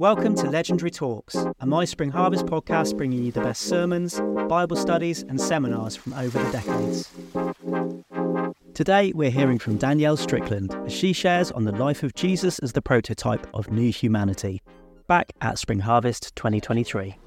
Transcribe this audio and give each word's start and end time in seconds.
Welcome 0.00 0.34
to 0.36 0.48
Legendary 0.48 0.90
Talks, 0.90 1.36
a 1.60 1.66
My 1.66 1.84
Spring 1.84 2.10
Harvest 2.10 2.46
podcast 2.46 2.96
bringing 2.96 3.22
you 3.22 3.32
the 3.32 3.42
best 3.42 3.60
sermons, 3.60 4.18
Bible 4.48 4.76
studies, 4.76 5.24
and 5.24 5.38
seminars 5.38 5.94
from 5.94 6.14
over 6.14 6.42
the 6.42 6.50
decades. 6.50 7.12
Today, 8.72 9.12
we're 9.14 9.30
hearing 9.30 9.58
from 9.58 9.76
Danielle 9.76 10.16
Strickland 10.16 10.74
as 10.86 10.92
she 10.94 11.12
shares 11.12 11.52
on 11.52 11.64
the 11.64 11.72
life 11.72 12.02
of 12.02 12.14
Jesus 12.14 12.58
as 12.60 12.72
the 12.72 12.80
prototype 12.80 13.46
of 13.52 13.70
new 13.70 13.92
humanity. 13.92 14.62
Back 15.06 15.34
at 15.42 15.58
Spring 15.58 15.80
Harvest 15.80 16.34
2023. 16.34 17.18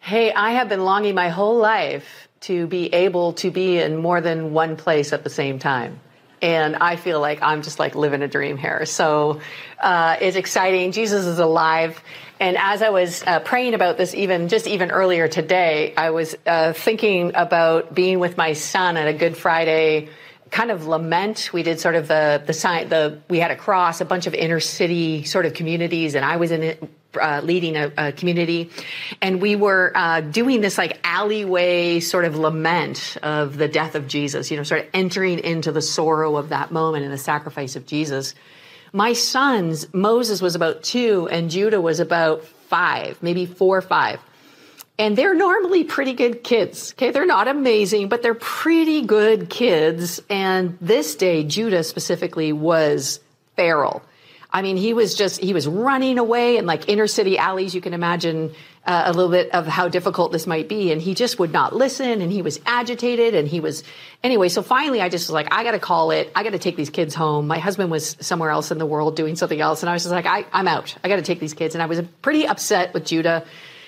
Hey, 0.00 0.32
I 0.32 0.52
have 0.52 0.70
been 0.70 0.86
longing 0.86 1.14
my 1.14 1.28
whole 1.28 1.58
life 1.58 2.28
to 2.40 2.66
be 2.66 2.86
able 2.94 3.34
to 3.34 3.50
be 3.50 3.78
in 3.78 3.98
more 3.98 4.22
than 4.22 4.54
one 4.54 4.76
place 4.76 5.12
at 5.12 5.22
the 5.22 5.28
same 5.28 5.58
time 5.58 6.00
and 6.44 6.76
I 6.76 6.96
feel 6.96 7.20
like 7.20 7.40
I'm 7.40 7.62
just 7.62 7.78
like 7.78 7.94
living 7.94 8.20
a 8.20 8.28
dream 8.28 8.58
here. 8.58 8.84
So 8.84 9.40
uh, 9.80 10.18
it's 10.20 10.36
exciting. 10.36 10.92
Jesus 10.92 11.24
is 11.24 11.38
alive. 11.38 11.98
And 12.38 12.58
as 12.58 12.82
I 12.82 12.90
was 12.90 13.24
uh, 13.26 13.40
praying 13.40 13.72
about 13.72 13.96
this, 13.96 14.14
even 14.14 14.48
just 14.48 14.66
even 14.66 14.90
earlier 14.90 15.26
today, 15.26 15.94
I 15.96 16.10
was 16.10 16.36
uh, 16.44 16.74
thinking 16.74 17.32
about 17.34 17.94
being 17.94 18.18
with 18.18 18.36
my 18.36 18.52
son 18.52 18.98
at 18.98 19.08
a 19.08 19.14
Good 19.14 19.38
Friday 19.38 20.10
kind 20.50 20.70
of 20.70 20.86
lament. 20.86 21.50
We 21.54 21.62
did 21.62 21.80
sort 21.80 21.94
of 21.94 22.08
the 22.08 22.42
the 22.44 22.52
sign. 22.52 22.90
The 22.90 23.22
we 23.30 23.38
had 23.38 23.50
a 23.50 23.56
cross, 23.56 24.02
a 24.02 24.04
bunch 24.04 24.26
of 24.26 24.34
inner 24.34 24.60
city 24.60 25.24
sort 25.24 25.46
of 25.46 25.54
communities, 25.54 26.14
and 26.14 26.26
I 26.26 26.36
was 26.36 26.50
in 26.50 26.62
it 26.62 26.90
uh, 27.16 27.40
leading 27.42 27.76
a, 27.76 27.92
a, 27.96 28.12
community, 28.12 28.70
and 29.20 29.40
we 29.40 29.56
were 29.56 29.92
uh, 29.94 30.20
doing 30.20 30.60
this 30.60 30.78
like 30.78 30.98
alleyway 31.04 32.00
sort 32.00 32.24
of 32.24 32.36
lament 32.36 33.16
of 33.22 33.56
the 33.56 33.68
death 33.68 33.94
of 33.94 34.06
Jesus. 34.06 34.50
You 34.50 34.56
know, 34.56 34.62
sort 34.62 34.82
of 34.82 34.86
entering 34.94 35.38
into 35.38 35.72
the 35.72 35.82
sorrow 35.82 36.36
of 36.36 36.50
that 36.50 36.70
moment 36.70 37.04
and 37.04 37.12
the 37.12 37.18
sacrifice 37.18 37.76
of 37.76 37.86
Jesus. 37.86 38.34
My 38.92 39.12
sons, 39.12 39.92
Moses 39.92 40.40
was 40.40 40.54
about 40.54 40.84
two, 40.84 41.28
and 41.28 41.50
Judah 41.50 41.80
was 41.80 41.98
about 41.98 42.44
five, 42.44 43.22
maybe 43.22 43.46
four 43.46 43.78
or 43.78 43.82
five. 43.82 44.20
And 44.98 45.18
they're 45.18 45.34
normally 45.34 45.82
pretty 45.82 46.12
good 46.12 46.44
kids. 46.44 46.92
Okay. 46.92 47.10
They're 47.10 47.26
not 47.26 47.48
amazing, 47.48 48.08
but 48.08 48.22
they're 48.22 48.34
pretty 48.34 49.02
good 49.02 49.50
kids. 49.50 50.22
And 50.30 50.78
this 50.80 51.16
day, 51.16 51.42
Judah 51.42 51.82
specifically 51.82 52.52
was 52.52 53.18
feral. 53.56 54.02
I 54.54 54.62
mean, 54.62 54.76
he 54.76 54.94
was 54.94 55.16
just, 55.16 55.40
he 55.40 55.52
was 55.52 55.66
running 55.66 56.16
away 56.16 56.58
in 56.58 56.64
like 56.64 56.88
inner 56.88 57.08
city 57.08 57.36
alleys. 57.36 57.74
You 57.74 57.80
can 57.80 57.92
imagine 57.92 58.54
uh, 58.86 59.02
a 59.06 59.12
little 59.12 59.32
bit 59.32 59.50
of 59.50 59.66
how 59.66 59.88
difficult 59.88 60.30
this 60.30 60.46
might 60.46 60.68
be. 60.68 60.92
And 60.92 61.02
he 61.02 61.14
just 61.14 61.40
would 61.40 61.52
not 61.52 61.74
listen 61.74 62.22
and 62.22 62.30
he 62.30 62.40
was 62.40 62.60
agitated 62.64 63.34
and 63.34 63.48
he 63.48 63.58
was, 63.58 63.82
anyway. 64.22 64.48
So 64.48 64.62
finally, 64.62 65.00
I 65.00 65.08
just 65.08 65.26
was 65.26 65.32
like, 65.32 65.52
I 65.52 65.64
got 65.64 65.72
to 65.72 65.80
call 65.80 66.12
it. 66.12 66.30
I 66.36 66.44
got 66.44 66.50
to 66.50 66.60
take 66.60 66.76
these 66.76 66.88
kids 66.88 67.16
home. 67.16 67.48
My 67.48 67.58
husband 67.58 67.90
was 67.90 68.16
somewhere 68.20 68.50
else 68.50 68.70
in 68.70 68.78
the 68.78 68.86
world 68.86 69.16
doing 69.16 69.34
something 69.34 69.60
else. 69.60 69.82
And 69.82 69.90
I 69.90 69.92
was 69.92 70.04
just 70.04 70.12
like, 70.12 70.24
I, 70.24 70.46
I'm 70.52 70.68
out. 70.68 70.96
I 71.02 71.08
got 71.08 71.16
to 71.16 71.22
take 71.22 71.40
these 71.40 71.54
kids. 71.54 71.74
And 71.74 71.82
I 71.82 71.86
was 71.86 72.00
pretty 72.22 72.46
upset 72.46 72.94
with 72.94 73.04
Judah 73.04 73.44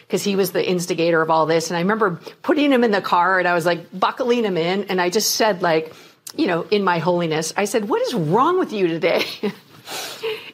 because 0.09 0.25
he 0.25 0.35
was 0.35 0.51
the 0.51 0.69
instigator 0.69 1.23
of 1.23 1.31
all 1.31 1.47
this. 1.47 1.71
And 1.71 1.77
I 1.77 1.81
remember 1.83 2.21
putting 2.43 2.73
him 2.73 2.83
in 2.83 2.91
the 2.91 3.01
car 3.01 3.39
and 3.39 3.47
I 3.47 3.55
was 3.55 3.67
like 3.67 3.97
buckling 3.97 4.43
him 4.43 4.57
in. 4.57 4.87
And 4.87 5.01
I 5.01 5.11
just 5.11 5.37
said, 5.37 5.63
like, 5.63 5.95
you 6.35 6.49
know, 6.49 6.63
in 6.73 6.83
my 6.83 6.99
holiness, 6.99 7.53
I 7.57 7.67
said, 7.67 7.89
What 7.89 8.03
is 8.03 8.15
wrong 8.15 8.59
with 8.59 8.73
you 8.73 8.89
today? 8.89 9.25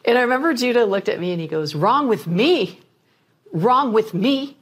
And 0.04 0.18
I 0.18 0.22
remember 0.22 0.52
Judah 0.54 0.84
looked 0.84 1.08
at 1.08 1.20
me 1.20 1.32
and 1.32 1.40
he 1.40 1.46
goes, 1.46 1.74
Wrong 1.74 2.08
with 2.08 2.26
me? 2.26 2.80
Wrong 3.52 3.92
with 3.92 4.14
me? 4.14 4.56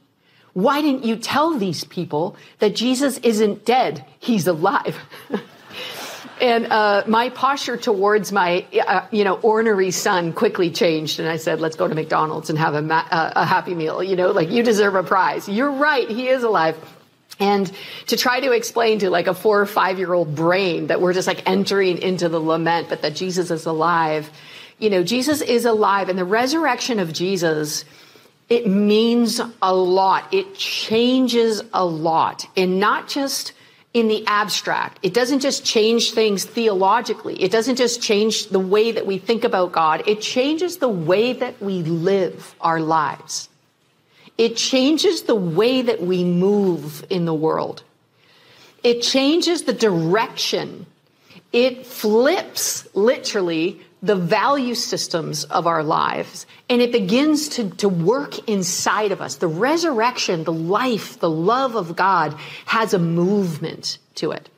Why 0.53 0.81
didn't 0.81 1.05
you 1.05 1.15
tell 1.15 1.57
these 1.57 1.83
people 1.83 2.35
that 2.59 2.75
Jesus 2.75 3.17
isn't 3.19 3.65
dead? 3.65 4.05
He's 4.19 4.47
alive. 4.47 4.97
and 6.41 6.65
uh, 6.67 7.03
my 7.07 7.29
posture 7.29 7.77
towards 7.77 8.33
my, 8.33 8.65
uh, 8.85 9.07
you 9.11 9.23
know, 9.23 9.35
ornery 9.35 9.91
son 9.91 10.33
quickly 10.33 10.69
changed. 10.69 11.19
And 11.19 11.29
I 11.29 11.37
said, 11.37 11.61
let's 11.61 11.77
go 11.77 11.87
to 11.87 11.95
McDonald's 11.95 12.49
and 12.49 12.59
have 12.59 12.73
a, 12.75 12.81
ma- 12.81 13.07
uh, 13.09 13.31
a 13.37 13.45
happy 13.45 13.73
meal. 13.73 14.03
You 14.03 14.17
know, 14.17 14.31
like 14.31 14.49
you 14.49 14.61
deserve 14.61 14.95
a 14.95 15.03
prize. 15.03 15.47
You're 15.47 15.71
right. 15.71 16.09
He 16.09 16.27
is 16.27 16.43
alive. 16.43 16.77
And 17.39 17.71
to 18.07 18.17
try 18.17 18.41
to 18.41 18.51
explain 18.51 18.99
to 18.99 19.09
like 19.09 19.27
a 19.27 19.33
four 19.33 19.61
or 19.61 19.65
five 19.65 19.99
year 19.99 20.13
old 20.13 20.35
brain 20.35 20.87
that 20.87 20.99
we're 20.99 21.13
just 21.13 21.27
like 21.27 21.49
entering 21.49 21.97
into 21.99 22.27
the 22.27 22.39
lament, 22.39 22.89
but 22.89 23.03
that 23.03 23.15
Jesus 23.15 23.51
is 23.51 23.65
alive 23.65 24.29
you 24.81 24.89
know, 24.89 25.03
Jesus 25.03 25.41
is 25.41 25.65
alive 25.65 26.09
and 26.09 26.17
the 26.17 26.25
resurrection 26.25 26.99
of 26.99 27.13
Jesus, 27.13 27.85
it 28.49 28.67
means 28.67 29.39
a 29.61 29.73
lot. 29.73 30.33
It 30.33 30.55
changes 30.55 31.61
a 31.71 31.85
lot 31.85 32.47
and 32.57 32.79
not 32.79 33.07
just 33.07 33.53
in 33.93 34.07
the 34.07 34.25
abstract. 34.25 34.99
It 35.03 35.13
doesn't 35.13 35.41
just 35.41 35.63
change 35.63 36.11
things 36.11 36.45
theologically. 36.45 37.41
It 37.41 37.51
doesn't 37.51 37.75
just 37.75 38.01
change 38.01 38.47
the 38.49 38.59
way 38.59 38.91
that 38.91 39.05
we 39.05 39.19
think 39.19 39.43
about 39.43 39.71
God. 39.71 40.03
It 40.07 40.19
changes 40.19 40.77
the 40.77 40.89
way 40.89 41.33
that 41.33 41.61
we 41.61 41.83
live 41.83 42.55
our 42.59 42.79
lives. 42.79 43.49
It 44.37 44.55
changes 44.55 45.23
the 45.23 45.35
way 45.35 45.83
that 45.83 46.01
we 46.01 46.23
move 46.23 47.05
in 47.09 47.25
the 47.25 47.33
world. 47.33 47.83
It 48.83 49.01
changes 49.01 49.63
the 49.63 49.73
direction. 49.73 50.87
It 51.53 51.85
flips 51.85 52.87
literally 52.95 53.81
the 54.01 54.15
value 54.15 54.75
systems 54.75 55.43
of 55.45 55.67
our 55.67 55.83
lives 55.83 56.45
and 56.69 56.81
it 56.81 56.91
begins 56.91 57.49
to, 57.49 57.69
to 57.71 57.87
work 57.87 58.49
inside 58.49 59.11
of 59.11 59.21
us. 59.21 59.35
The 59.35 59.47
resurrection, 59.47 60.43
the 60.43 60.53
life, 60.53 61.19
the 61.19 61.29
love 61.29 61.75
of 61.75 61.95
God 61.95 62.33
has 62.65 62.93
a 62.93 62.99
movement 62.99 63.99
to 64.15 64.31
it. 64.31 64.49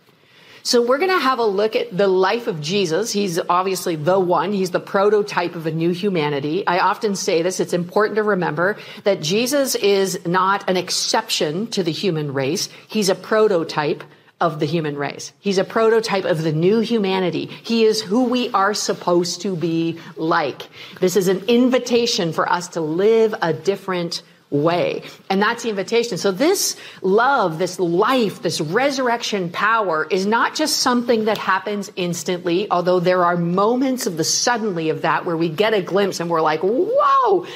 So 0.65 0.81
we're 0.81 0.97
going 0.97 1.11
to 1.11 1.19
have 1.19 1.39
a 1.39 1.43
look 1.43 1.75
at 1.75 1.95
the 1.95 2.07
life 2.07 2.47
of 2.47 2.61
Jesus. 2.61 3.11
He's 3.11 3.37
obviously 3.37 3.97
the 3.97 4.17
one. 4.17 4.53
He's 4.53 4.71
the 4.71 4.79
prototype 4.79 5.55
of 5.55 5.65
a 5.65 5.71
new 5.71 5.89
humanity. 5.89 6.65
I 6.65 6.79
often 6.79 7.17
say 7.17 7.41
this. 7.41 7.59
It's 7.59 7.73
important 7.73 8.15
to 8.15 8.23
remember 8.23 8.77
that 9.03 9.21
Jesus 9.21 9.75
is 9.75 10.25
not 10.25 10.69
an 10.69 10.77
exception 10.77 11.67
to 11.71 11.83
the 11.83 11.91
human 11.91 12.33
race. 12.33 12.69
He's 12.87 13.09
a 13.09 13.15
prototype 13.15 14.05
of 14.43 14.59
the 14.59 14.65
human 14.65 14.97
race. 14.97 15.31
He's 15.39 15.57
a 15.57 15.63
prototype 15.63 16.25
of 16.25 16.43
the 16.43 16.51
new 16.51 16.81
humanity. 16.81 17.45
He 17.45 17.85
is 17.85 18.01
who 18.01 18.25
we 18.25 18.49
are 18.51 18.73
supposed 18.73 19.41
to 19.43 19.55
be 19.55 19.99
like. 20.17 20.67
This 20.99 21.15
is 21.15 21.29
an 21.29 21.45
invitation 21.47 22.33
for 22.33 22.51
us 22.51 22.67
to 22.69 22.81
live 22.81 23.33
a 23.41 23.53
different 23.53 24.21
way. 24.49 25.03
And 25.29 25.41
that's 25.41 25.63
the 25.63 25.69
invitation. 25.69 26.17
So 26.17 26.31
this 26.31 26.75
love, 27.01 27.57
this 27.57 27.79
life, 27.79 28.41
this 28.41 28.59
resurrection 28.59 29.49
power 29.49 30.05
is 30.11 30.25
not 30.25 30.55
just 30.55 30.79
something 30.79 31.25
that 31.25 31.37
happens 31.37 31.89
instantly, 31.95 32.69
although 32.69 32.99
there 32.99 33.23
are 33.23 33.37
moments 33.37 34.07
of 34.07 34.17
the 34.17 34.25
suddenly 34.25 34.89
of 34.89 35.03
that 35.03 35.25
where 35.25 35.37
we 35.37 35.47
get 35.47 35.73
a 35.73 35.81
glimpse 35.81 36.19
and 36.19 36.29
we're 36.29 36.41
like, 36.41 36.59
whoa, 36.61 37.47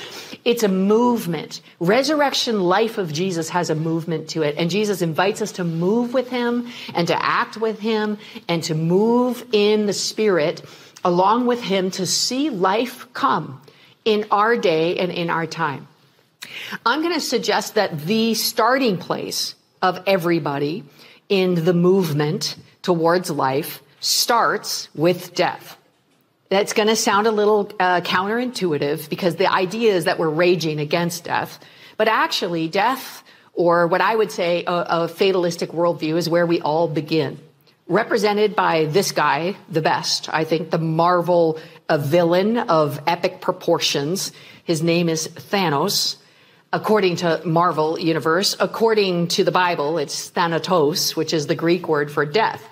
it's 0.48 0.64
a 0.64 0.70
movement. 0.70 1.60
Resurrection 1.82 2.62
life 2.62 2.98
of 2.98 3.12
Jesus 3.12 3.50
has 3.50 3.70
a 3.70 3.76
movement 3.76 4.30
to 4.30 4.44
it. 4.44 4.56
And 4.58 4.70
Jesus 4.70 5.02
invites 5.02 5.42
us 5.42 5.52
to 5.54 5.66
move 5.66 6.14
with 6.14 6.30
him 6.30 6.70
and 6.96 7.06
to 7.10 7.22
act 7.22 7.58
with 7.58 7.80
him 7.80 8.18
and 8.48 8.64
to 8.64 8.74
move 8.74 9.46
in 9.52 9.88
the 9.88 9.94
spirit 9.94 10.64
along 11.04 11.48
with 11.48 11.62
him 11.62 11.92
to 11.92 12.06
see 12.06 12.50
life 12.50 13.12
come 13.12 13.62
in 14.06 14.26
our 14.32 14.56
day 14.56 14.98
and 14.98 15.12
in 15.12 15.30
our 15.30 15.46
time. 15.46 15.86
I'm 16.86 17.02
going 17.02 17.14
to 17.14 17.20
suggest 17.20 17.76
that 17.76 18.00
the 18.06 18.34
starting 18.34 18.96
place 18.98 19.54
of 19.82 20.02
everybody 20.08 20.86
in 21.28 21.66
the 21.66 21.74
movement 21.74 22.56
towards 22.84 23.30
life 23.30 23.82
starts 24.00 24.88
with 24.96 25.36
death. 25.36 25.77
That's 26.50 26.74
going 26.74 26.88
to 26.88 26.96
sound 26.96 27.28
a 27.28 27.32
little 27.32 27.72
uh, 27.80 28.02
counterintuitive 28.02 29.10
because 29.10 29.36
the 29.36 29.52
idea 29.52 29.94
is 29.94 30.06
that 30.06 30.18
we're 30.18 30.30
raging 30.30 30.80
against 30.80 31.26
death. 31.26 31.60
But 31.98 32.08
actually, 32.08 32.70
death, 32.70 33.24
or 33.54 33.88
what 33.88 34.02
I 34.02 34.16
would 34.16 34.32
say 34.32 34.64
a, 34.66 34.72
a 34.72 35.08
fatalistic 35.08 35.72
worldview, 35.72 36.16
is 36.16 36.30
where 36.30 36.46
we 36.46 36.62
all 36.62 36.88
begin. 36.88 37.40
Represented 37.88 38.56
by 38.56 38.86
this 38.86 39.12
guy, 39.12 39.56
the 39.70 39.82
best, 39.82 40.30
I 40.34 40.44
think, 40.44 40.72
the 40.72 40.78
Marvel 40.78 41.60
a 41.90 41.98
villain 41.98 42.58
of 42.58 43.00
epic 43.08 43.42
proportions. 43.42 44.32
His 44.64 44.82
name 44.84 45.10
is 45.10 45.28
Thanos 45.28 46.18
according 46.74 47.18
to 47.18 47.42
Marvel 47.46 47.98
Universe. 47.98 48.56
According 48.60 49.30
to 49.30 49.44
the 49.44 49.52
Bible, 49.52 49.98
it's 49.98 50.30
Thanatos, 50.30 51.16
which 51.16 51.34
is 51.34 51.48
the 51.48 51.56
Greek 51.56 51.88
word 51.88 52.12
for 52.12 52.26
death. 52.26 52.64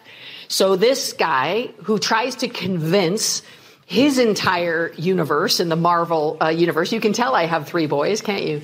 So 0.47 0.75
this 0.75 1.13
guy 1.13 1.69
who 1.83 1.97
tries 1.97 2.35
to 2.37 2.47
convince 2.47 3.41
his 3.85 4.17
entire 4.17 4.91
universe 4.97 5.59
in 5.59 5.69
the 5.69 5.75
Marvel 5.75 6.37
uh, 6.41 6.49
universe, 6.49 6.91
you 6.91 6.99
can 6.99 7.13
tell 7.13 7.35
I 7.35 7.45
have 7.45 7.67
three 7.67 7.87
boys, 7.87 8.21
can't 8.21 8.43
you? 8.43 8.61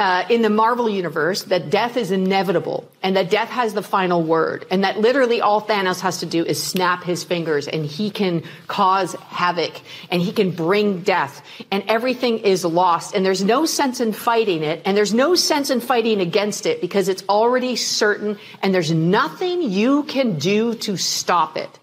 uh, 0.00 0.24
in 0.30 0.40
the 0.40 0.48
Marvel 0.48 0.88
universe 0.88 1.42
that 1.44 1.68
death 1.68 1.98
is 1.98 2.10
inevitable 2.10 2.90
and 3.02 3.16
that 3.16 3.28
death 3.28 3.50
has 3.50 3.74
the 3.74 3.82
final 3.82 4.22
word 4.22 4.64
and 4.70 4.82
that 4.82 4.98
literally 4.98 5.42
all 5.42 5.60
Thanos 5.60 6.00
has 6.00 6.20
to 6.20 6.26
do 6.26 6.42
is 6.42 6.60
snap 6.60 7.04
his 7.04 7.22
fingers 7.22 7.68
and 7.68 7.84
he 7.84 8.08
can 8.08 8.42
cause 8.66 9.12
havoc 9.28 9.78
and 10.10 10.22
he 10.22 10.32
can 10.32 10.52
bring 10.52 11.02
death 11.02 11.44
and 11.70 11.84
everything 11.86 12.38
is 12.38 12.64
lost 12.64 13.14
and 13.14 13.26
there's 13.26 13.44
no 13.44 13.66
sense 13.66 14.00
in 14.00 14.14
fighting 14.14 14.62
it 14.62 14.80
and 14.86 14.96
there's 14.96 15.12
no 15.12 15.34
sense 15.34 15.68
in 15.68 15.80
fighting 15.80 16.22
against 16.22 16.64
it 16.64 16.80
because 16.80 17.10
it's 17.10 17.22
already 17.28 17.76
certain 17.76 18.38
and 18.62 18.74
there's 18.74 18.92
nothing 18.92 19.60
you 19.60 20.04
can 20.04 20.38
do 20.38 20.74
to 20.76 20.96
stop 20.96 21.58
it. 21.58 21.78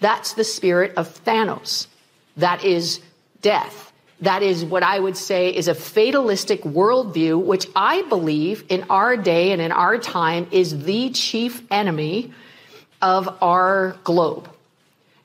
That's 0.00 0.34
the 0.34 0.44
spirit 0.44 0.92
of 0.98 1.08
Thanos. 1.24 1.86
That 2.36 2.64
is 2.64 3.00
death. 3.42 3.92
That 4.20 4.42
is 4.42 4.64
what 4.64 4.82
I 4.82 4.98
would 4.98 5.16
say 5.16 5.54
is 5.54 5.68
a 5.68 5.74
fatalistic 5.74 6.62
worldview, 6.62 7.42
which 7.42 7.66
I 7.76 8.02
believe 8.02 8.64
in 8.68 8.86
our 8.88 9.16
day 9.16 9.52
and 9.52 9.60
in 9.60 9.72
our 9.72 9.98
time 9.98 10.46
is 10.50 10.84
the 10.84 11.10
chief 11.10 11.62
enemy 11.70 12.32
of 13.02 13.42
our 13.42 13.96
globe. 14.04 14.48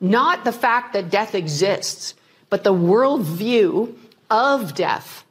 Not 0.02 0.44
the 0.44 0.52
fact 0.52 0.94
that 0.94 1.10
death 1.10 1.36
exists, 1.36 2.16
but 2.50 2.64
the 2.64 2.74
worldview 2.74 3.96
of 4.30 4.76
death. 4.76 5.24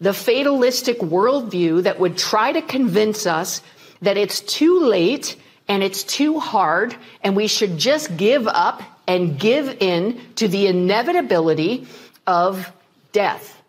The 0.00 0.14
fatalistic 0.14 0.98
worldview 1.00 1.84
that 1.84 1.98
would 1.98 2.16
try 2.16 2.52
to 2.52 2.62
convince 2.62 3.26
us 3.26 3.62
that 4.02 4.16
it's 4.16 4.40
too 4.40 4.80
late 4.80 5.34
and 5.66 5.82
it's 5.82 6.04
too 6.04 6.38
hard 6.38 6.94
and 7.22 7.34
we 7.34 7.48
should 7.48 7.78
just 7.78 8.16
give 8.16 8.46
up 8.46 8.82
and 9.08 9.40
give 9.40 9.78
in 9.80 10.20
to 10.36 10.46
the 10.46 10.68
inevitability 10.68 11.88
of 12.26 12.70
death. 13.10 13.60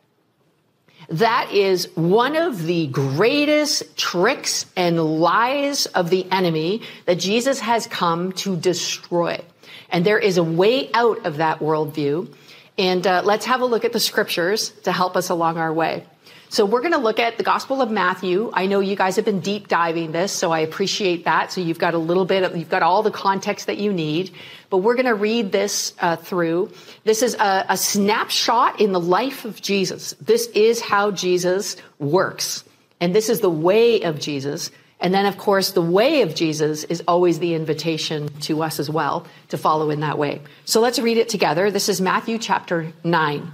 That 1.09 1.51
is 1.51 1.88
one 1.95 2.36
of 2.36 2.63
the 2.63 2.86
greatest 2.86 3.97
tricks 3.97 4.68
and 4.75 5.01
lies 5.19 5.88
of 5.88 6.12
the 6.12 6.30
enemy 6.31 6.83
that 7.07 7.15
Jesus 7.15 7.59
has 7.62 7.88
come 7.88 8.33
to 8.33 8.56
destroy. 8.56 9.44
And 9.89 10.06
there 10.06 10.19
is 10.19 10.38
a 10.38 10.44
way 10.44 10.91
out 10.94 11.25
of 11.25 11.38
that 11.38 11.59
worldview. 11.59 12.31
And 12.77 13.07
uh, 13.07 13.24
let's 13.25 13.45
have 13.45 13.62
a 13.62 13.65
look 13.65 13.85
at 13.85 13.94
the 13.94 14.00
scriptures 14.00 14.69
to 14.83 14.92
help 14.92 15.15
us 15.15 15.30
along 15.30 15.57
our 15.57 15.74
way. 15.74 16.06
So 16.51 16.66
we're 16.66 16.81
going 16.81 16.94
to 16.94 17.00
look 17.00 17.19
at 17.19 17.38
the 17.38 17.44
Gospel 17.44 17.80
of 17.80 17.92
Matthew. 17.92 18.50
I 18.51 18.66
know 18.66 18.80
you 18.80 18.96
guys 18.96 19.18
have 19.18 19.25
been 19.25 19.40
deep 19.40 19.68
diving 19.68 20.12
this, 20.12 20.31
so 20.31 20.51
I 20.51 20.62
appreciate 20.62 21.25
that. 21.25 21.51
So 21.51 21.62
you've 21.62 21.78
got 21.78 21.94
a 21.94 22.00
little 22.00 22.25
bit 22.25 22.42
of, 22.42 22.57
you've 22.57 22.72
got 22.72 22.81
all 22.81 23.04
the 23.04 23.12
context 23.12 23.68
that 23.68 23.78
you 23.78 23.94
need. 23.94 24.31
But 24.72 24.78
we're 24.78 24.96
going 24.96 25.06
to 25.06 25.13
read 25.13 25.51
this 25.51 25.94
uh, 26.00 26.16
through. 26.16 26.72
This 27.04 27.22
is 27.22 27.36
a, 27.36 27.68
a 27.69 27.78
snapshot 27.78 28.81
in 28.81 28.94
the 28.94 29.00
life 29.00 29.46
of 29.46 29.62
Jesus. 29.62 30.16
This 30.19 30.48
is 30.48 30.81
how 30.81 31.12
Jesus 31.12 31.78
works. 32.00 32.63
And 33.00 33.13
this 33.13 33.30
is 33.30 33.42
the 33.42 33.50
way 33.50 34.02
of 34.02 34.19
Jesus. 34.19 34.72
And 35.00 35.13
then, 35.13 35.28
of 35.28 35.38
course, 35.38 35.72
the 35.74 35.84
way 35.84 36.24
of 36.24 36.34
Jesus 36.34 36.84
is 36.84 37.04
always 37.07 37.38
the 37.38 37.54
invitation 37.54 38.28
to 38.42 38.63
us 38.63 38.80
as 38.80 38.90
well 38.90 39.28
to 39.50 39.57
follow 39.60 39.92
in 39.92 40.00
that 40.00 40.18
way. 40.18 40.42
So 40.66 40.81
let's 40.81 40.98
read 40.98 41.18
it 41.18 41.30
together. 41.30 41.69
This 41.69 41.90
is 41.90 42.02
Matthew 42.02 42.40
chapter 42.40 42.92
9. 43.04 43.54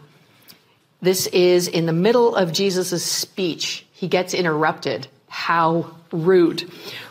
This 1.06 1.28
is 1.28 1.68
in 1.68 1.86
the 1.86 1.94
middle 1.94 2.36
of 2.36 2.52
Jesus' 2.52 3.06
speech. 3.06 3.86
He 3.92 4.08
gets 4.08 4.34
interrupted. 4.34 5.08
How 5.28 5.92
rude. 6.12 6.62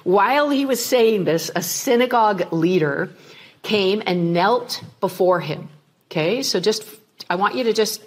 While 0.03 0.51
he 0.51 0.67
was 0.67 0.85
saying 0.85 1.23
this, 1.23 1.49
a 1.55 1.63
synagogue 1.63 2.53
leader 2.53 3.11
came 3.63 4.03
and 4.05 4.33
knelt 4.33 4.83
before 4.99 5.39
him. 5.39 5.69
Okay, 6.11 6.43
so 6.43 6.59
just, 6.59 6.85
I 7.31 7.37
want 7.37 7.55
you 7.55 7.63
to 7.65 7.73
just, 7.73 8.03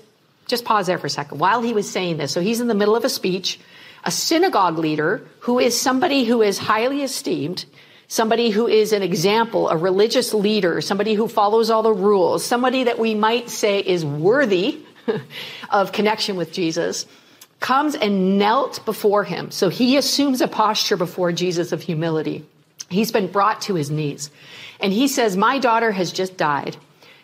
just 0.45 0.65
pause 0.65 0.87
there 0.87 0.97
for 0.97 1.07
a 1.07 1.09
second. 1.09 1.39
While 1.39 1.61
he 1.61 1.73
was 1.73 1.89
saying 1.89 2.17
this, 2.17 2.33
so 2.33 2.41
he's 2.41 2.59
in 2.59 2.67
the 2.67 2.75
middle 2.75 2.97
of 2.97 3.05
a 3.05 3.09
speech, 3.09 3.57
a 4.03 4.11
synagogue 4.11 4.77
leader 4.77 5.25
who 5.39 5.57
is 5.57 5.79
somebody 5.79 6.25
who 6.25 6.41
is 6.41 6.57
highly 6.57 7.01
esteemed, 7.01 7.63
somebody 8.09 8.49
who 8.49 8.67
is 8.67 8.91
an 8.91 9.03
example, 9.03 9.69
a 9.69 9.77
religious 9.77 10.33
leader, 10.33 10.81
somebody 10.81 11.13
who 11.13 11.29
follows 11.29 11.69
all 11.69 11.81
the 11.81 11.93
rules, 11.93 12.43
somebody 12.43 12.83
that 12.83 12.99
we 12.99 13.15
might 13.15 13.49
say 13.49 13.79
is 13.79 14.03
worthy 14.03 14.81
of 15.69 15.92
connection 15.92 16.36
with 16.36 16.51
Jesus, 16.51 17.06
comes 17.59 17.95
and 17.95 18.38
knelt 18.38 18.83
before 18.86 19.24
him. 19.24 19.51
So 19.51 19.69
he 19.69 19.98
assumes 19.98 20.42
a 20.42 20.48
posture 20.48 20.98
before 20.98 21.31
Jesus 21.31 21.71
of 21.71 21.81
humility. 21.81 22.45
He's 22.89 23.12
been 23.12 23.27
brought 23.27 23.62
to 23.62 23.75
his 23.75 23.89
knees. 23.89 24.30
And 24.80 24.94
he 24.94 25.07
says, 25.07 25.36
My 25.36 25.59
daughter 25.59 25.92
has 25.92 26.12
just 26.12 26.38
died, 26.38 26.77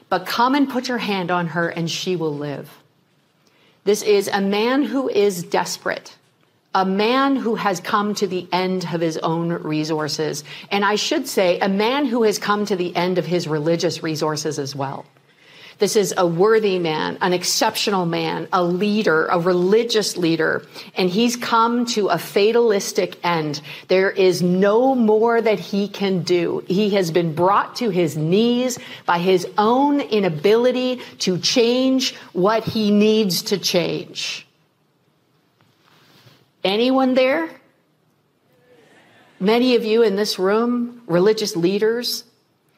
but 0.10 0.26
come 0.26 0.56
and 0.56 0.70
put 0.70 0.88
your 0.88 0.98
hand 0.98 1.32
on 1.32 1.48
her 1.48 1.70
and 1.70 1.90
she 1.90 2.16
will 2.16 2.36
live. 2.36 2.70
This 3.84 4.02
is 4.02 4.28
a 4.28 4.42
man 4.42 4.84
who 4.84 5.10
is 5.10 5.44
desperate, 5.44 6.16
a 6.74 6.86
man 6.86 7.36
who 7.36 7.56
has 7.56 7.80
come 7.80 8.16
to 8.16 8.28
the 8.28 8.48
end 8.52 8.86
of 8.86 9.02
his 9.02 9.18
own 9.18 9.50
resources. 9.50 10.44
And 10.72 10.86
I 10.86 10.96
should 10.96 11.28
say, 11.28 11.60
a 11.60 11.70
man 11.70 12.06
who 12.06 12.24
has 12.24 12.40
come 12.40 12.66
to 12.66 12.76
the 12.76 12.96
end 12.96 13.18
of 13.18 13.26
his 13.26 13.48
religious 13.48 14.02
resources 14.02 14.58
as 14.58 14.76
well. 14.76 15.06
This 15.84 15.98
is 15.98 16.14
a 16.16 16.26
worthy 16.26 16.80
man, 16.80 17.18
an 17.20 17.34
exceptional 17.34 18.06
man, 18.06 18.48
a 18.54 18.64
leader, 18.64 19.26
a 19.26 19.38
religious 19.38 20.16
leader, 20.16 20.66
and 20.96 21.10
he's 21.10 21.36
come 21.36 21.86
to 21.88 22.08
a 22.08 22.18
fatalistic 22.18 23.20
end. 23.22 23.60
There 23.90 24.10
is 24.10 24.42
no 24.42 24.96
more 24.96 25.42
that 25.42 25.60
he 25.60 25.90
can 25.90 26.24
do. 26.24 26.64
He 26.70 26.92
has 26.92 27.12
been 27.12 27.36
brought 27.36 27.76
to 27.76 27.90
his 27.90 28.16
knees 28.16 28.80
by 29.06 29.20
his 29.20 29.46
own 29.58 30.00
inability 30.00 31.02
to 31.20 31.38
change 31.38 32.16
what 32.32 32.64
he 32.64 32.90
needs 32.90 33.42
to 33.42 33.58
change. 33.58 34.48
Anyone 36.64 37.14
there? 37.14 37.50
Many 39.38 39.76
of 39.76 39.84
you 39.84 40.02
in 40.02 40.16
this 40.16 40.40
room, 40.40 41.02
religious 41.08 41.58
leaders, 41.58 42.24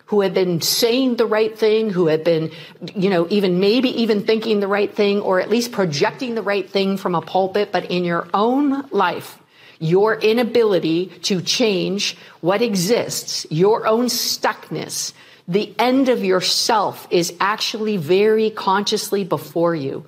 who 0.05 0.21
had 0.21 0.33
been 0.33 0.61
saying 0.61 1.15
the 1.15 1.25
right 1.25 1.57
thing, 1.57 1.89
who 1.89 2.07
had 2.07 2.23
been, 2.23 2.51
you 2.95 3.09
know, 3.09 3.27
even 3.29 3.59
maybe 3.59 3.89
even 4.01 4.23
thinking 4.23 4.59
the 4.59 4.67
right 4.67 4.93
thing, 4.93 5.19
or 5.21 5.39
at 5.39 5.49
least 5.49 5.71
projecting 5.71 6.35
the 6.35 6.43
right 6.43 6.69
thing 6.69 6.97
from 6.97 7.15
a 7.15 7.21
pulpit, 7.21 7.71
but 7.71 7.89
in 7.89 8.03
your 8.03 8.27
own 8.33 8.87
life, 8.91 9.39
your 9.79 10.15
inability 10.15 11.07
to 11.23 11.41
change 11.41 12.17
what 12.41 12.61
exists, 12.61 13.47
your 13.49 13.87
own 13.87 14.05
stuckness, 14.05 15.13
the 15.47 15.73
end 15.77 16.09
of 16.09 16.23
yourself 16.23 17.07
is 17.11 17.33
actually 17.39 17.97
very 17.97 18.49
consciously 18.49 19.23
before 19.23 19.75
you. 19.75 20.05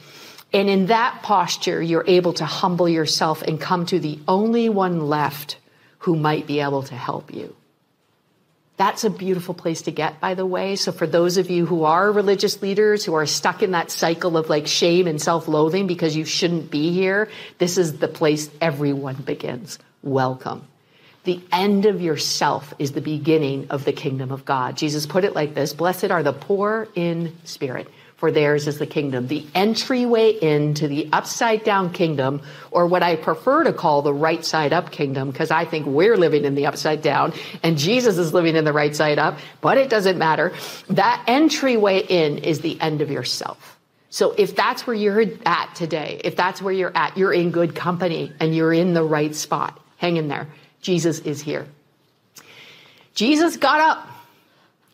And 0.53 0.69
in 0.69 0.87
that 0.87 1.21
posture, 1.23 1.81
you're 1.81 2.05
able 2.07 2.33
to 2.33 2.45
humble 2.45 2.87
yourself 2.87 3.41
and 3.41 3.59
come 3.59 3.85
to 3.87 3.99
the 3.99 4.19
only 4.27 4.69
one 4.69 5.07
left 5.07 5.57
who 5.99 6.15
might 6.15 6.47
be 6.47 6.61
able 6.61 6.83
to 6.83 6.95
help 6.95 7.33
you. 7.33 7.55
That's 8.77 9.03
a 9.03 9.09
beautiful 9.09 9.55
place 9.55 9.81
to 9.83 9.91
get, 9.91 10.19
by 10.19 10.35
the 10.35 10.45
way. 10.45 10.75
So 10.75 10.91
for 10.91 11.07
those 11.07 11.37
of 11.37 11.49
you 11.49 11.65
who 11.65 11.83
are 11.83 12.11
religious 12.11 12.61
leaders 12.61 13.03
who 13.03 13.15
are 13.15 13.25
stuck 13.25 13.63
in 13.63 13.71
that 13.71 13.89
cycle 13.89 14.37
of 14.37 14.49
like 14.49 14.67
shame 14.67 15.07
and 15.07 15.19
self-loathing 15.19 15.87
because 15.87 16.15
you 16.15 16.25
shouldn't 16.25 16.69
be 16.69 16.93
here, 16.93 17.27
this 17.57 17.79
is 17.79 17.97
the 17.97 18.07
place 18.07 18.51
everyone 18.61 19.15
begins. 19.15 19.79
Welcome. 20.03 20.67
The 21.23 21.41
end 21.51 21.87
of 21.87 22.01
yourself 22.01 22.73
is 22.77 22.91
the 22.91 23.01
beginning 23.01 23.67
of 23.71 23.83
the 23.83 23.93
kingdom 23.93 24.31
of 24.31 24.45
God. 24.45 24.77
Jesus 24.77 25.07
put 25.07 25.25
it 25.25 25.33
like 25.33 25.55
this, 25.55 25.73
blessed 25.73 26.11
are 26.11 26.21
the 26.21 26.31
poor 26.31 26.87
in 26.93 27.35
spirit 27.43 27.89
for 28.17 28.31
theirs 28.31 28.67
is 28.67 28.79
the 28.79 28.87
kingdom. 28.87 29.27
The 29.27 29.45
entryway 29.53 30.31
into 30.31 30.87
the 30.87 31.07
upside 31.13 31.63
down 31.63 31.93
kingdom, 31.93 32.41
or 32.71 32.87
what 32.87 33.03
I 33.03 33.15
prefer 33.15 33.63
to 33.63 33.71
call 33.71 34.01
the 34.01 34.13
right 34.13 34.43
side 34.43 34.73
up 34.73 34.91
kingdom, 34.91 35.29
because 35.29 35.51
I 35.51 35.65
think 35.65 35.85
we're 35.85 36.17
living 36.17 36.43
in 36.43 36.55
the 36.55 36.65
upside 36.65 37.03
down 37.03 37.33
and 37.61 37.77
Jesus 37.77 38.17
is 38.17 38.33
living 38.33 38.55
in 38.55 38.65
the 38.65 38.73
right 38.73 38.95
side 38.95 39.19
up, 39.19 39.37
but 39.61 39.77
it 39.77 39.89
doesn't 39.89 40.17
matter. 40.17 40.51
That 40.89 41.23
entryway 41.27 41.99
in 41.99 42.39
is 42.39 42.61
the 42.61 42.81
end 42.81 43.01
of 43.01 43.11
yourself. 43.11 43.77
So 44.09 44.31
if 44.31 44.55
that's 44.55 44.87
where 44.87 44.95
you're 44.95 45.23
at 45.45 45.75
today, 45.75 46.19
if 46.23 46.35
that's 46.35 46.59
where 46.59 46.73
you're 46.73 46.95
at, 46.97 47.17
you're 47.17 47.33
in 47.33 47.51
good 47.51 47.75
company 47.75 48.33
and 48.39 48.55
you're 48.55 48.73
in 48.73 48.95
the 48.95 49.03
right 49.03 49.35
spot. 49.35 49.79
Hang 49.97 50.17
in 50.17 50.27
there. 50.27 50.47
Jesus 50.81 51.19
is 51.19 51.39
here. 51.39 51.67
Jesus 53.13 53.57
got 53.57 53.79
up 53.79 54.09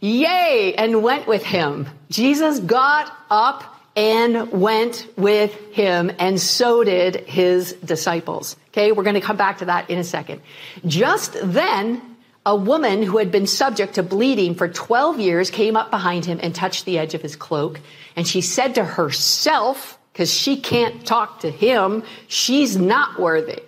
Yay! 0.04 0.76
And 0.78 1.02
went 1.02 1.28
with 1.28 1.46
him. 1.46 1.88
Jesus 2.10 2.60
got 2.60 3.10
up 3.30 3.64
and 3.96 4.52
went 4.52 5.08
with 5.16 5.54
him, 5.72 6.12
and 6.20 6.42
so 6.42 6.84
did 6.84 7.16
his 7.22 7.72
disciples. 7.86 8.58
Okay, 8.72 8.92
we're 8.92 9.04
going 9.04 9.14
to 9.14 9.22
come 9.22 9.38
back 9.38 9.60
to 9.60 9.66
that 9.66 9.90
in 9.90 9.98
a 10.00 10.04
second. 10.04 10.42
Just 10.86 11.38
then, 11.42 12.02
a 12.46 12.54
woman 12.54 13.02
who 13.02 13.18
had 13.18 13.32
been 13.32 13.48
subject 13.48 13.96
to 13.96 14.04
bleeding 14.04 14.56
for 14.56 14.68
12 14.68 15.22
years 15.22 15.50
came 15.50 15.78
up 15.78 15.90
behind 15.90 16.26
him 16.26 16.38
and 16.44 16.54
touched 16.54 16.84
the 16.84 16.98
edge 16.98 17.14
of 17.14 17.22
his 17.22 17.38
cloak. 17.38 17.80
And 18.18 18.28
she 18.28 18.42
said 18.42 18.76
to 18.76 18.84
herself, 18.84 19.98
because 20.12 20.34
she 20.34 20.60
can't 20.60 21.06
talk 21.06 21.40
to 21.40 21.50
him, 21.50 22.04
she's 22.28 22.76
not 22.76 23.18
worthy. 23.18 23.62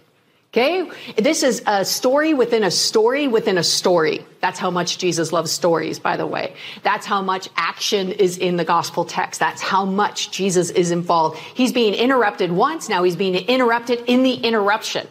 Okay? 0.56 0.90
This 1.18 1.44
is 1.44 1.64
a 1.68 1.84
story 1.84 2.34
within 2.34 2.64
a 2.64 2.72
story 2.72 3.28
within 3.28 3.58
a 3.58 3.64
story. 3.64 4.26
That's 4.40 4.58
how 4.58 4.72
much 4.72 4.98
Jesus 4.98 5.34
loves 5.34 5.52
stories, 5.52 6.00
by 6.00 6.16
the 6.16 6.26
way. 6.26 6.54
That's 6.82 7.06
how 7.06 7.22
much 7.22 7.50
action 7.58 8.14
is 8.14 8.38
in 8.38 8.56
the 8.56 8.64
gospel 8.64 9.04
text. 9.04 9.42
That's 9.42 9.62
how 9.62 9.84
much 9.84 10.32
Jesus 10.32 10.70
is 10.70 10.92
involved. 10.92 11.38
He's 11.40 11.74
being 11.74 11.94
interrupted 11.94 12.54
once, 12.54 12.88
now 12.88 13.04
he's 13.04 13.18
being 13.18 13.36
interrupted 13.36 14.06
in 14.08 14.24
the 14.24 14.36
interruption. 14.36 15.06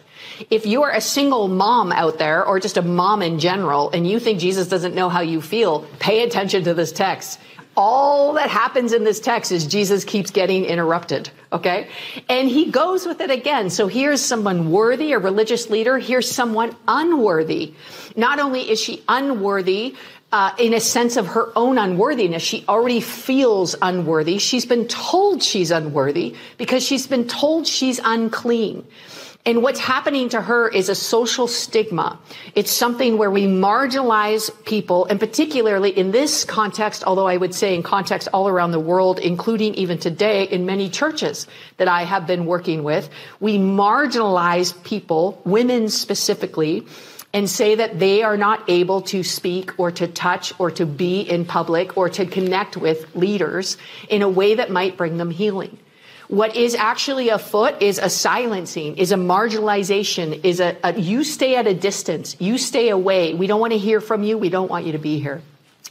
If 0.49 0.65
you're 0.65 0.89
a 0.89 0.99
single 1.01 1.47
mom 1.47 1.91
out 1.91 2.17
there, 2.17 2.43
or 2.43 2.59
just 2.59 2.77
a 2.77 2.81
mom 2.81 3.21
in 3.21 3.37
general, 3.37 3.91
and 3.91 4.09
you 4.09 4.19
think 4.19 4.39
Jesus 4.39 4.67
doesn't 4.67 4.95
know 4.95 5.09
how 5.09 5.21
you 5.21 5.41
feel, 5.41 5.81
pay 5.99 6.23
attention 6.23 6.63
to 6.63 6.73
this 6.73 6.91
text. 6.91 7.39
All 7.77 8.33
that 8.33 8.49
happens 8.49 8.93
in 8.93 9.03
this 9.03 9.19
text 9.19 9.51
is 9.51 9.65
Jesus 9.65 10.03
keeps 10.03 10.31
getting 10.31 10.65
interrupted, 10.65 11.29
okay? 11.51 11.89
And 12.29 12.47
he 12.47 12.71
goes 12.71 13.05
with 13.05 13.21
it 13.21 13.29
again. 13.29 13.69
So 13.69 13.87
here's 13.87 14.21
someone 14.21 14.71
worthy, 14.71 15.11
a 15.11 15.19
religious 15.19 15.69
leader. 15.69 15.97
Here's 15.97 16.29
someone 16.29 16.75
unworthy. 16.87 17.73
Not 18.15 18.39
only 18.39 18.69
is 18.69 18.79
she 18.79 19.03
unworthy, 19.07 19.95
uh, 20.31 20.53
in 20.59 20.73
a 20.73 20.81
sense 20.81 21.15
of 21.15 21.27
her 21.27 21.51
own 21.55 21.77
unworthiness. 21.77 22.43
She 22.43 22.65
already 22.67 22.99
feels 22.99 23.73
unworthy. 23.81 24.37
She's 24.37 24.65
been 24.65 24.87
told 24.87 25.41
she's 25.41 25.71
unworthy 25.71 26.35
because 26.57 26.83
she's 26.83 27.07
been 27.07 27.27
told 27.27 27.67
she's 27.67 28.01
unclean. 28.03 28.85
And 29.47 29.61
what's 29.61 29.79
happening 29.79 30.29
to 30.29 30.41
her 30.41 30.67
is 30.67 30.89
a 30.89 30.95
social 30.95 31.47
stigma. 31.47 32.17
It's 32.55 32.71
something 32.71 33.19
where 33.19 33.29
we 33.29 33.43
marginalize 33.43 34.49
people, 34.65 35.05
and 35.05 35.19
particularly 35.19 35.91
in 35.91 36.09
this 36.09 36.43
context, 36.43 37.03
although 37.05 37.27
I 37.27 37.37
would 37.37 37.53
say 37.53 37.75
in 37.75 37.83
context 37.83 38.27
all 38.33 38.47
around 38.47 38.71
the 38.71 38.79
world, 38.79 39.19
including 39.19 39.75
even 39.75 39.99
today 39.99 40.45
in 40.45 40.65
many 40.65 40.89
churches 40.89 41.45
that 41.77 41.87
I 41.87 42.05
have 42.05 42.25
been 42.25 42.47
working 42.47 42.83
with, 42.83 43.07
we 43.39 43.59
marginalize 43.59 44.83
people, 44.83 45.39
women 45.45 45.89
specifically, 45.89 46.87
and 47.31 47.47
say 47.47 47.75
that 47.75 47.99
they 47.99 48.23
are 48.23 48.37
not 48.37 48.67
able 48.67 49.01
to 49.01 49.21
speak 49.21 49.77
or 49.77 49.91
to 49.91 50.07
touch 50.07 50.53
or 50.57 50.71
to 50.71 50.87
be 50.87 51.21
in 51.21 51.45
public 51.45 51.97
or 51.97 52.09
to 52.09 52.25
connect 52.25 52.77
with 52.77 53.15
leaders 53.15 53.77
in 54.09 54.23
a 54.23 54.29
way 54.29 54.55
that 54.55 54.71
might 54.71 54.97
bring 54.97 55.17
them 55.17 55.29
healing. 55.29 55.77
What 56.27 56.55
is 56.55 56.73
actually 56.73 57.29
afoot 57.29 57.81
is 57.81 57.99
a 57.99 58.09
silencing, 58.09 58.97
is 58.97 59.11
a 59.11 59.15
marginalization, 59.15 60.43
is 60.43 60.59
a, 60.59 60.75
a, 60.83 60.99
you 60.99 61.23
stay 61.23 61.55
at 61.55 61.67
a 61.67 61.73
distance, 61.73 62.35
you 62.39 62.57
stay 62.57 62.89
away. 62.89 63.35
We 63.35 63.45
don't 63.45 63.59
want 63.59 63.73
to 63.73 63.79
hear 63.79 64.01
from 64.01 64.23
you. 64.23 64.37
We 64.37 64.49
don't 64.49 64.69
want 64.69 64.85
you 64.85 64.93
to 64.93 64.97
be 64.97 65.19
here. 65.19 65.41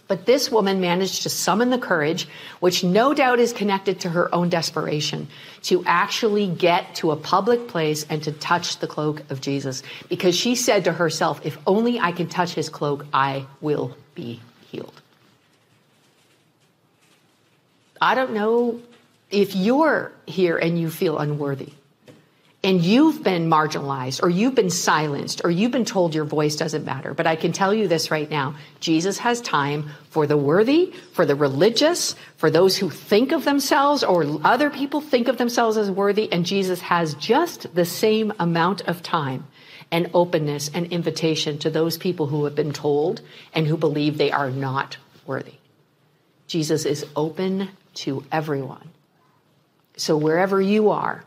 But 0.06 0.26
this 0.26 0.50
woman 0.50 0.80
managed 0.80 1.22
to 1.22 1.30
summon 1.30 1.70
the 1.70 1.78
courage, 1.78 2.28
which 2.60 2.84
no 2.84 3.14
doubt 3.14 3.38
is 3.38 3.52
connected 3.52 4.00
to 4.00 4.10
her 4.10 4.34
own 4.34 4.50
desperation, 4.50 5.28
to 5.62 5.82
actually 5.86 6.46
get 6.46 6.96
to 6.96 7.10
a 7.10 7.16
public 7.16 7.68
place 7.68 8.04
and 8.10 8.22
to 8.24 8.32
touch 8.32 8.80
the 8.80 8.86
cloak 8.86 9.22
of 9.30 9.40
Jesus. 9.40 9.82
Because 10.08 10.36
she 10.36 10.56
said 10.56 10.84
to 10.84 10.92
herself, 10.92 11.46
if 11.46 11.56
only 11.66 12.00
I 12.00 12.12
can 12.12 12.28
touch 12.28 12.52
his 12.52 12.68
cloak, 12.68 13.06
I 13.14 13.46
will 13.60 13.96
be 14.14 14.42
healed. 14.66 15.00
I 18.00 18.14
don't 18.14 18.32
know 18.32 18.80
if 19.34 19.56
you're 19.56 20.12
here 20.26 20.56
and 20.56 20.78
you 20.78 20.88
feel 20.88 21.18
unworthy 21.18 21.72
and 22.62 22.82
you've 22.82 23.22
been 23.22 23.50
marginalized 23.50 24.22
or 24.22 24.30
you've 24.30 24.54
been 24.54 24.70
silenced 24.70 25.42
or 25.44 25.50
you've 25.50 25.72
been 25.72 25.84
told 25.84 26.14
your 26.14 26.24
voice 26.24 26.56
doesn't 26.56 26.84
matter. 26.84 27.12
But 27.12 27.26
I 27.26 27.36
can 27.36 27.52
tell 27.52 27.74
you 27.74 27.88
this 27.88 28.10
right 28.10 28.30
now. 28.30 28.54
Jesus 28.80 29.18
has 29.18 29.42
time 29.42 29.90
for 30.08 30.26
the 30.26 30.36
worthy, 30.36 30.94
for 31.12 31.26
the 31.26 31.34
religious, 31.34 32.14
for 32.36 32.50
those 32.50 32.76
who 32.76 32.88
think 32.88 33.32
of 33.32 33.44
themselves 33.44 34.02
or 34.02 34.24
other 34.44 34.70
people 34.70 35.02
think 35.02 35.28
of 35.28 35.36
themselves 35.36 35.76
as 35.76 35.90
worthy. 35.90 36.32
And 36.32 36.46
Jesus 36.46 36.80
has 36.80 37.14
just 37.14 37.74
the 37.74 37.84
same 37.84 38.32
amount 38.38 38.82
of 38.82 39.02
time 39.02 39.46
and 39.90 40.10
openness 40.14 40.70
and 40.72 40.86
invitation 40.86 41.58
to 41.58 41.70
those 41.70 41.98
people 41.98 42.28
who 42.28 42.44
have 42.44 42.54
been 42.54 42.72
told 42.72 43.20
and 43.52 43.66
who 43.66 43.76
believe 43.76 44.16
they 44.16 44.30
are 44.30 44.50
not 44.50 44.96
worthy. 45.26 45.54
Jesus 46.46 46.86
is 46.86 47.04
open 47.14 47.68
to 47.94 48.24
everyone. 48.32 48.90
So 49.96 50.16
wherever 50.16 50.60
you 50.60 50.90
are 50.90 51.24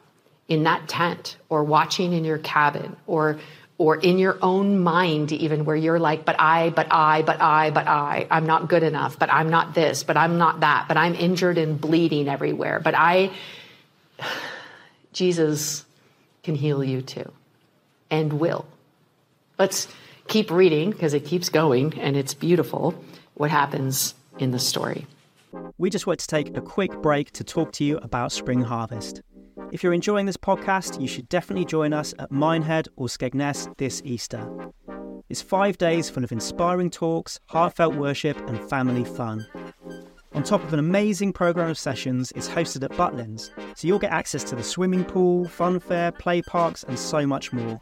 in 0.47 0.63
that 0.63 0.87
tent 0.87 1.37
or 1.49 1.63
watching 1.63 2.13
in 2.13 2.25
your 2.25 2.37
cabin 2.37 2.95
or 3.05 3.39
or 3.79 3.95
in 3.95 4.17
your 4.17 4.39
own 4.41 4.79
mind 4.79 5.31
even 5.31 5.63
where 5.63 5.75
you're 5.75 5.99
like 5.99 6.25
but 6.25 6.35
i 6.39 6.69
but 6.69 6.87
i 6.89 7.21
but 7.21 7.39
i 7.41 7.69
but 7.69 7.85
i 7.85 8.25
i'm 8.31 8.45
not 8.47 8.69
good 8.69 8.81
enough 8.81 9.19
but 9.19 9.31
i'm 9.31 9.49
not 9.49 9.75
this 9.75 10.03
but 10.03 10.17
i'm 10.17 10.37
not 10.37 10.61
that 10.61 10.87
but 10.87 10.97
i'm 10.97 11.13
injured 11.13 11.59
and 11.59 11.79
bleeding 11.79 12.27
everywhere 12.27 12.79
but 12.79 12.95
i 12.95 13.29
jesus 15.13 15.85
can 16.43 16.55
heal 16.55 16.83
you 16.83 17.01
too 17.01 17.31
and 18.09 18.33
will. 18.33 18.65
Let's 19.57 19.87
keep 20.27 20.51
reading 20.51 20.91
because 20.91 21.13
it 21.13 21.25
keeps 21.25 21.49
going 21.49 21.99
and 21.99 22.15
it's 22.15 22.33
beautiful 22.33 22.95
what 23.33 23.49
happens 23.49 24.13
in 24.39 24.51
the 24.51 24.59
story 24.59 25.05
we 25.77 25.89
just 25.89 26.07
want 26.07 26.19
to 26.19 26.27
take 26.27 26.55
a 26.57 26.61
quick 26.61 27.01
break 27.01 27.31
to 27.31 27.43
talk 27.43 27.71
to 27.73 27.83
you 27.83 27.97
about 27.97 28.31
Spring 28.31 28.61
Harvest. 28.61 29.21
If 29.71 29.83
you're 29.83 29.93
enjoying 29.93 30.25
this 30.25 30.37
podcast, 30.37 31.01
you 31.01 31.07
should 31.07 31.27
definitely 31.29 31.65
join 31.65 31.93
us 31.93 32.13
at 32.19 32.31
Minehead 32.31 32.87
or 32.95 33.07
Skegness 33.07 33.75
this 33.77 34.01
Easter. 34.05 34.49
It's 35.29 35.41
five 35.41 35.77
days 35.77 36.09
full 36.09 36.23
of 36.23 36.31
inspiring 36.31 36.89
talks, 36.89 37.39
heartfelt 37.47 37.95
worship, 37.95 38.37
and 38.47 38.69
family 38.69 39.03
fun. 39.03 39.45
On 40.33 40.43
top 40.43 40.63
of 40.63 40.71
an 40.71 40.79
amazing 40.79 41.33
programme 41.33 41.69
of 41.69 41.77
sessions, 41.77 42.31
it's 42.35 42.47
hosted 42.47 42.83
at 42.83 42.91
Butlins, 42.91 43.49
so 43.75 43.87
you'll 43.87 43.97
get 43.99 44.11
access 44.11 44.43
to 44.45 44.55
the 44.55 44.63
swimming 44.63 45.03
pool, 45.03 45.47
fun 45.47 45.79
fair, 45.79 46.11
play 46.11 46.41
parks, 46.43 46.83
and 46.83 46.97
so 46.97 47.25
much 47.25 47.51
more. 47.51 47.81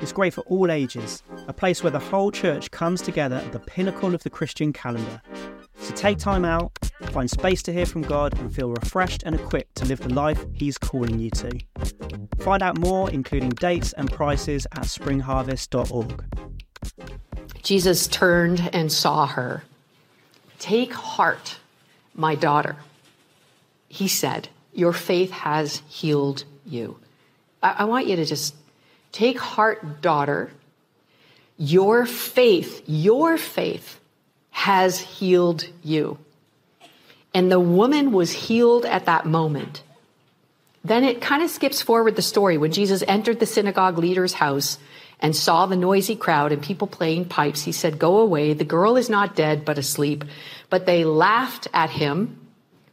It's 0.00 0.12
great 0.12 0.34
for 0.34 0.42
all 0.42 0.70
ages, 0.70 1.22
a 1.48 1.52
place 1.52 1.82
where 1.82 1.90
the 1.90 1.98
whole 1.98 2.30
church 2.30 2.70
comes 2.70 3.00
together 3.02 3.36
at 3.36 3.52
the 3.52 3.60
pinnacle 3.60 4.14
of 4.14 4.22
the 4.22 4.30
Christian 4.30 4.72
calendar. 4.72 5.22
So 5.90 5.96
take 5.96 6.18
time 6.18 6.44
out, 6.44 6.70
find 7.10 7.28
space 7.28 7.64
to 7.64 7.72
hear 7.72 7.84
from 7.84 8.02
God, 8.02 8.38
and 8.38 8.54
feel 8.54 8.70
refreshed 8.70 9.24
and 9.24 9.34
equipped 9.34 9.74
to 9.78 9.84
live 9.86 9.98
the 9.98 10.14
life 10.14 10.46
He's 10.52 10.78
calling 10.78 11.18
you 11.18 11.30
to. 11.30 11.58
Find 12.38 12.62
out 12.62 12.78
more, 12.78 13.10
including 13.10 13.50
dates 13.50 13.92
and 13.94 14.08
prices, 14.08 14.68
at 14.70 14.84
springharvest.org. 14.84 16.24
Jesus 17.64 18.06
turned 18.06 18.70
and 18.72 18.92
saw 18.92 19.26
her. 19.26 19.64
Take 20.60 20.92
heart, 20.92 21.58
my 22.14 22.36
daughter. 22.36 22.76
He 23.88 24.06
said, 24.06 24.48
Your 24.72 24.92
faith 24.92 25.32
has 25.32 25.82
healed 25.88 26.44
you. 26.64 27.00
I, 27.64 27.74
I 27.78 27.84
want 27.86 28.06
you 28.06 28.14
to 28.14 28.24
just 28.24 28.54
take 29.10 29.40
heart, 29.40 30.00
daughter. 30.00 30.52
Your 31.58 32.06
faith, 32.06 32.84
your 32.86 33.36
faith 33.36 33.99
has 34.50 35.00
healed 35.00 35.66
you. 35.82 36.18
And 37.32 37.50
the 37.50 37.60
woman 37.60 38.12
was 38.12 38.32
healed 38.32 38.84
at 38.84 39.06
that 39.06 39.26
moment. 39.26 39.82
Then 40.84 41.04
it 41.04 41.20
kind 41.20 41.42
of 41.42 41.50
skips 41.50 41.82
forward 41.82 42.16
the 42.16 42.22
story 42.22 42.58
when 42.58 42.72
Jesus 42.72 43.04
entered 43.06 43.38
the 43.38 43.46
synagogue 43.46 43.98
leader's 43.98 44.34
house 44.34 44.78
and 45.20 45.36
saw 45.36 45.66
the 45.66 45.76
noisy 45.76 46.16
crowd 46.16 46.52
and 46.52 46.62
people 46.62 46.86
playing 46.86 47.26
pipes. 47.26 47.62
He 47.62 47.72
said, 47.72 47.98
Go 47.98 48.18
away. 48.18 48.54
The 48.54 48.64
girl 48.64 48.96
is 48.96 49.10
not 49.10 49.36
dead, 49.36 49.64
but 49.64 49.78
asleep. 49.78 50.24
But 50.70 50.86
they 50.86 51.04
laughed 51.04 51.68
at 51.74 51.90
him 51.90 52.38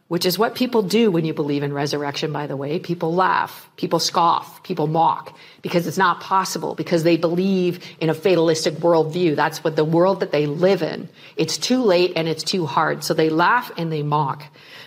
which 0.07 0.25
is 0.25 0.39
what 0.39 0.55
people 0.55 0.81
do 0.81 1.11
when 1.11 1.25
you 1.25 1.33
believe 1.33 1.63
in 1.63 1.73
resurrection, 1.73 2.31
by 2.31 2.47
the 2.47 2.55
way. 2.55 2.79
People 2.79 3.13
laugh, 3.13 3.69
people 3.75 3.99
scoff, 3.99 4.63
people 4.63 4.87
mock 4.87 5.37
because 5.61 5.85
it's 5.85 5.97
not 5.97 6.21
possible, 6.21 6.75
because 6.75 7.03
they 7.03 7.17
believe 7.17 7.83
in 7.99 8.09
a 8.09 8.13
fatalistic 8.13 8.75
worldview. 8.75 9.35
That's 9.35 9.63
what 9.63 9.75
the 9.75 9.83
world 9.83 10.21
that 10.21 10.31
they 10.31 10.45
live 10.45 10.81
in. 10.81 11.09
It's 11.35 11.57
too 11.57 11.83
late 11.83 12.13
and 12.15 12.27
it's 12.27 12.43
too 12.43 12.65
hard. 12.65 13.03
So 13.03 13.13
they 13.13 13.29
laugh 13.29 13.69
and 13.77 13.91
they 13.91 14.01
mock. 14.01 14.43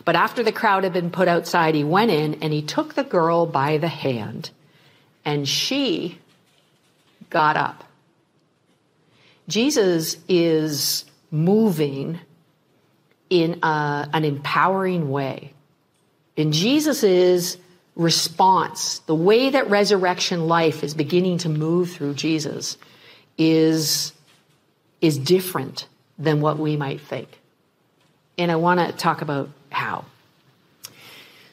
But 0.07 0.17
after 0.17 0.43
the 0.43 0.53
crowd 0.53 0.85
had 0.85 0.95
been 0.95 1.11
put 1.11 1.29
outside, 1.29 1.75
he 1.75 1.85
went 1.85 2.11
in 2.11 2.43
and 2.43 2.53
he 2.53 2.63
took 2.63 2.95
the 2.95 3.05
girl 3.05 3.45
by 3.45 3.77
the 3.77 3.89
hand 3.89 4.51
and 5.25 5.47
she 5.47 6.19
got 7.29 7.59
up. 7.59 7.85
Jesus 9.49 10.17
is 10.29 11.05
moving 11.31 12.21
in 13.31 13.61
a, 13.63 14.09
an 14.13 14.25
empowering 14.25 15.09
way. 15.11 15.55
In 16.37 16.53
Jesus' 16.53 17.57
response, 17.95 18.99
the 19.01 19.15
way 19.15 19.51
that 19.51 19.71
resurrection 19.71 20.49
life 20.49 20.83
is 20.83 20.95
beginning 20.95 21.39
to 21.39 21.49
move 21.49 21.93
through 21.93 22.15
Jesus 22.15 22.77
is, 23.39 24.13
is 25.01 25.17
different 25.17 25.87
than 26.19 26.41
what 26.41 26.59
we 26.59 26.77
might 26.77 27.01
think. 27.01 27.41
And 28.37 28.51
I 28.51 28.57
want 28.57 28.81
to 28.81 28.93
talk 28.93 29.23
about 29.23 29.51
how. 29.71 30.05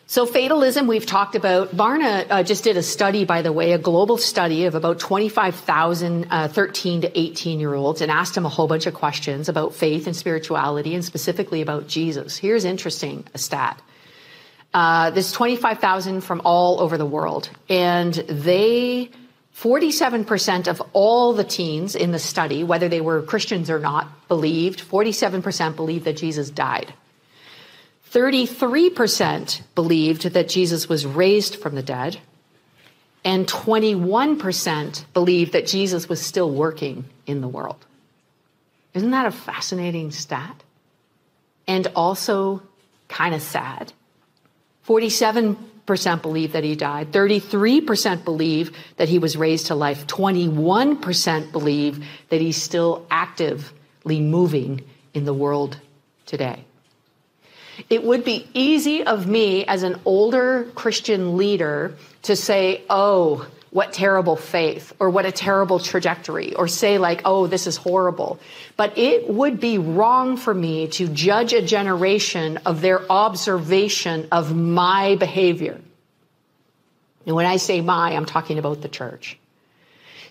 So 0.10 0.26
fatalism, 0.26 0.88
we've 0.88 1.06
talked 1.06 1.36
about. 1.36 1.76
Barna 1.76 2.26
uh, 2.30 2.42
just 2.42 2.64
did 2.64 2.78
a 2.78 2.82
study, 2.82 3.26
by 3.26 3.42
the 3.42 3.52
way, 3.52 3.74
a 3.74 3.78
global 3.78 4.18
study 4.18 4.64
of 4.64 4.74
about 4.74 5.00
25,000 5.00 6.28
uh, 6.32 6.48
13 6.48 7.02
to 7.02 7.20
18 7.20 7.60
year 7.60 7.74
olds 7.74 8.00
and 8.00 8.10
asked 8.10 8.34
them 8.34 8.46
a 8.46 8.50
whole 8.50 8.68
bunch 8.68 8.86
of 8.86 8.94
questions 8.94 9.50
about 9.50 9.76
faith 9.76 10.08
and 10.08 10.16
spirituality 10.16 10.96
and 10.96 11.04
specifically 11.04 11.62
about 11.62 11.88
Jesus. 11.88 12.38
Here's 12.38 12.64
interesting, 12.64 13.26
a 13.34 13.38
stat. 13.38 13.82
Uh, 14.74 15.10
this 15.10 15.34
25,000 15.34 16.22
from 16.22 16.42
all 16.46 16.80
over 16.80 16.98
the 16.98 17.06
world. 17.06 17.50
And 17.68 18.14
they, 18.14 19.10
47% 19.58 20.70
of 20.70 20.82
all 20.94 21.34
the 21.34 21.44
teens 21.44 21.98
in 21.98 22.12
the 22.12 22.20
study, 22.20 22.64
whether 22.64 22.88
they 22.88 23.02
were 23.02 23.22
Christians 23.24 23.70
or 23.70 23.80
not, 23.80 24.08
believed, 24.30 24.80
47% 24.90 25.76
believed 25.76 26.06
that 26.06 26.16
Jesus 26.16 26.50
died. 26.50 26.94
33% 28.12 29.62
believed 29.76 30.24
that 30.24 30.50
Jesus 30.50 30.88
was 30.88 31.06
raised 31.06 31.56
from 31.56 31.76
the 31.76 31.84
dead, 31.84 32.20
and 33.24 33.48
21% 33.48 35.06
believed 35.14 35.54
that 35.54 35.68
Jesus 35.68 36.08
was 36.08 36.22
still 36.22 36.50
working 36.50 37.06
in 37.26 37.42
the 37.42 37.48
world. 37.48 37.86
Isn't 38.94 39.12
that 39.12 39.26
a 39.26 39.32
fascinating 39.32 40.12
stat? 40.12 40.64
and 41.68 41.88
also 41.96 42.64
kind 43.10 43.36
of 43.36 43.42
sad. 43.42 43.94
47% 44.88 46.22
believe 46.22 46.54
that 46.54 46.64
he 46.64 46.76
died. 46.76 47.12
33% 47.12 48.24
believe 48.24 48.72
that 48.96 49.10
he 49.10 49.20
was 49.20 49.36
raised 49.36 49.68
to 49.68 49.76
life. 49.76 50.08
21% 50.08 51.52
believe 51.52 52.06
that 52.30 52.40
he's 52.40 52.62
still 52.62 53.06
actively 53.12 54.22
moving 54.22 54.82
in 55.14 55.26
the 55.26 55.34
world 55.34 55.78
today. 56.26 56.64
It 57.90 58.04
would 58.04 58.24
be 58.24 58.48
easy 58.54 59.04
of 59.04 59.28
me 59.28 59.66
as 59.66 59.84
an 59.84 60.00
older 60.06 60.68
Christian 60.76 61.38
leader 61.38 61.96
to 62.24 62.36
say, 62.36 62.84
oh, 62.90 63.48
what 63.72 63.94
terrible 63.94 64.36
faith 64.36 64.94
or 65.00 65.10
what 65.10 65.26
a 65.26 65.32
terrible 65.32 65.80
trajectory 65.80 66.56
or 66.56 66.68
say 66.68 66.98
like, 66.98 67.22
oh, 67.26 67.48
this 67.48 67.68
is 67.68 67.78
horrible. 67.78 68.40
But 68.76 68.98
it 68.98 69.30
would 69.30 69.60
be 69.60 69.78
wrong 69.78 70.38
for 70.38 70.54
me 70.54 70.88
to 70.90 71.08
judge 71.08 71.54
a 71.54 71.62
generation 71.62 72.58
of 72.66 72.82
their 72.82 73.10
observation 73.12 74.28
of 74.32 74.56
my 74.56 75.16
behavior. 75.16 75.80
And 77.26 77.36
when 77.36 77.46
I 77.46 77.58
say 77.58 77.82
my, 77.82 78.16
I'm 78.16 78.26
talking 78.26 78.58
about 78.58 78.82
the 78.82 78.88
church. 78.88 79.38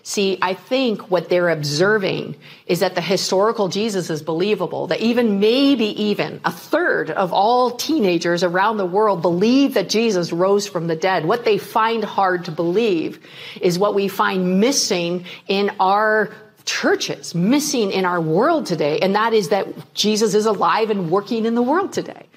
See, 0.07 0.37
I 0.41 0.53
think 0.53 1.11
what 1.11 1.27
they're 1.27 1.49
observing 1.49 2.37
is 2.65 2.79
that 2.79 2.95
the 2.95 3.01
historical 3.01 3.67
Jesus 3.67 4.09
is 4.09 4.21
believable, 4.21 4.87
that 4.87 5.01
even 5.01 5.41
maybe 5.41 5.87
even 6.01 6.39
a 6.45 6.51
third 6.51 7.11
of 7.11 7.33
all 7.33 7.71
teenagers 7.71 8.41
around 8.41 8.77
the 8.77 8.85
world 8.85 9.21
believe 9.21 9.73
that 9.73 9.89
Jesus 9.89 10.31
rose 10.31 10.65
from 10.65 10.87
the 10.87 10.95
dead. 10.95 11.25
What 11.25 11.43
they 11.43 11.57
find 11.57 12.05
hard 12.05 12.45
to 12.45 12.51
believe 12.51 13.19
is 13.59 13.77
what 13.77 13.95
we 13.95 14.07
find 14.07 14.61
missing 14.61 15.25
in 15.49 15.71
our 15.77 16.31
churches, 16.63 17.35
missing 17.35 17.91
in 17.91 18.05
our 18.05 18.21
world 18.21 18.65
today, 18.65 18.99
and 18.99 19.13
that 19.15 19.33
is 19.33 19.49
that 19.49 19.67
Jesus 19.93 20.33
is 20.35 20.45
alive 20.45 20.89
and 20.89 21.11
working 21.11 21.45
in 21.45 21.53
the 21.53 21.61
world 21.61 21.91
today 21.91 22.27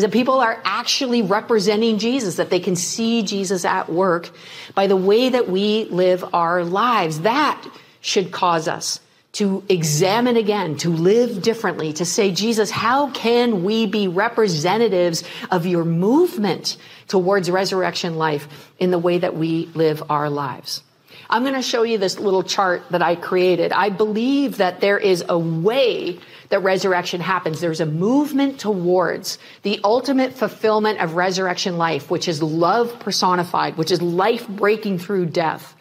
is 0.00 0.02
that 0.02 0.12
people 0.12 0.40
are 0.40 0.58
actually 0.64 1.20
representing 1.20 1.98
Jesus, 1.98 2.36
that 2.36 2.48
they 2.48 2.58
can 2.58 2.74
see 2.74 3.22
Jesus 3.22 3.66
at 3.66 3.92
work 3.92 4.30
by 4.74 4.86
the 4.86 4.96
way 4.96 5.28
that 5.28 5.46
we 5.46 5.84
live 5.84 6.24
our 6.34 6.64
lives. 6.64 7.20
That 7.20 7.62
should 8.00 8.32
cause 8.32 8.66
us 8.66 8.98
to 9.32 9.62
examine 9.68 10.38
again, 10.38 10.78
to 10.78 10.88
live 10.88 11.42
differently, 11.42 11.92
to 11.92 12.06
say, 12.06 12.32
Jesus, 12.32 12.70
how 12.70 13.10
can 13.10 13.62
we 13.62 13.84
be 13.84 14.08
representatives 14.08 15.22
of 15.50 15.66
your 15.66 15.84
movement 15.84 16.78
towards 17.06 17.50
resurrection 17.50 18.16
life 18.16 18.72
in 18.78 18.90
the 18.90 18.98
way 18.98 19.18
that 19.18 19.36
we 19.36 19.66
live 19.74 20.02
our 20.08 20.30
lives? 20.30 20.82
I'm 21.30 21.42
going 21.42 21.54
to 21.54 21.62
show 21.62 21.84
you 21.84 21.96
this 21.96 22.18
little 22.18 22.42
chart 22.42 22.82
that 22.90 23.02
I 23.02 23.14
created. 23.14 23.70
I 23.70 23.88
believe 23.88 24.56
that 24.56 24.80
there 24.80 24.98
is 24.98 25.24
a 25.28 25.38
way 25.38 26.18
that 26.48 26.58
resurrection 26.60 27.20
happens. 27.20 27.60
There's 27.60 27.80
a 27.80 27.86
movement 27.86 28.58
towards 28.58 29.38
the 29.62 29.80
ultimate 29.84 30.32
fulfillment 30.32 30.98
of 31.00 31.14
resurrection 31.14 31.78
life, 31.78 32.10
which 32.10 32.26
is 32.26 32.42
love 32.42 32.98
personified, 32.98 33.76
which 33.76 33.92
is 33.92 34.02
life 34.02 34.48
breaking 34.48 34.98
through 34.98 35.26
death. 35.26 35.76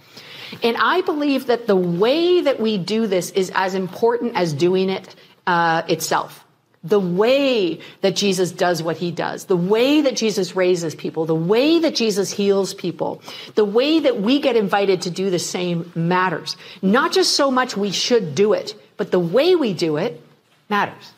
And 0.62 0.78
I 0.78 1.02
believe 1.02 1.48
that 1.48 1.66
the 1.66 1.76
way 1.76 2.42
that 2.42 2.60
we 2.60 2.78
do 2.78 3.08
this 3.08 3.32
is 3.32 3.52
as 3.56 3.74
important 3.74 4.36
as 4.36 4.54
doing 4.54 4.90
it 4.90 5.16
uh, 5.48 5.82
itself. 5.88 6.46
The 6.84 7.00
way 7.00 7.82
that 8.02 8.16
Jesus 8.16 8.52
does 8.52 8.82
what 8.82 8.98
he 8.98 9.12
does, 9.12 9.46
the 9.46 9.58
way 9.58 10.02
that 10.02 10.16
Jesus 10.16 10.56
raises 10.56 10.96
people, 10.96 11.26
the 11.26 11.36
way 11.36 11.80
that 11.80 11.94
Jesus 11.94 12.32
heals 12.32 12.74
people, 12.74 13.22
the 13.56 13.66
way 13.66 14.00
that 14.00 14.22
we 14.22 14.40
get 14.40 14.56
invited 14.56 15.02
to 15.02 15.10
do 15.10 15.30
the 15.30 15.40
same 15.40 15.92
matters. 15.94 16.56
Not 16.82 17.12
just 17.12 17.36
so 17.36 17.52
much 17.52 17.76
we 17.76 17.92
should 17.92 18.34
do 18.34 18.54
it, 18.54 18.76
but 18.96 19.12
the 19.12 19.20
way 19.20 19.56
we 19.56 19.74
do 19.74 19.98
it 19.98 20.22
matters. 20.70 21.12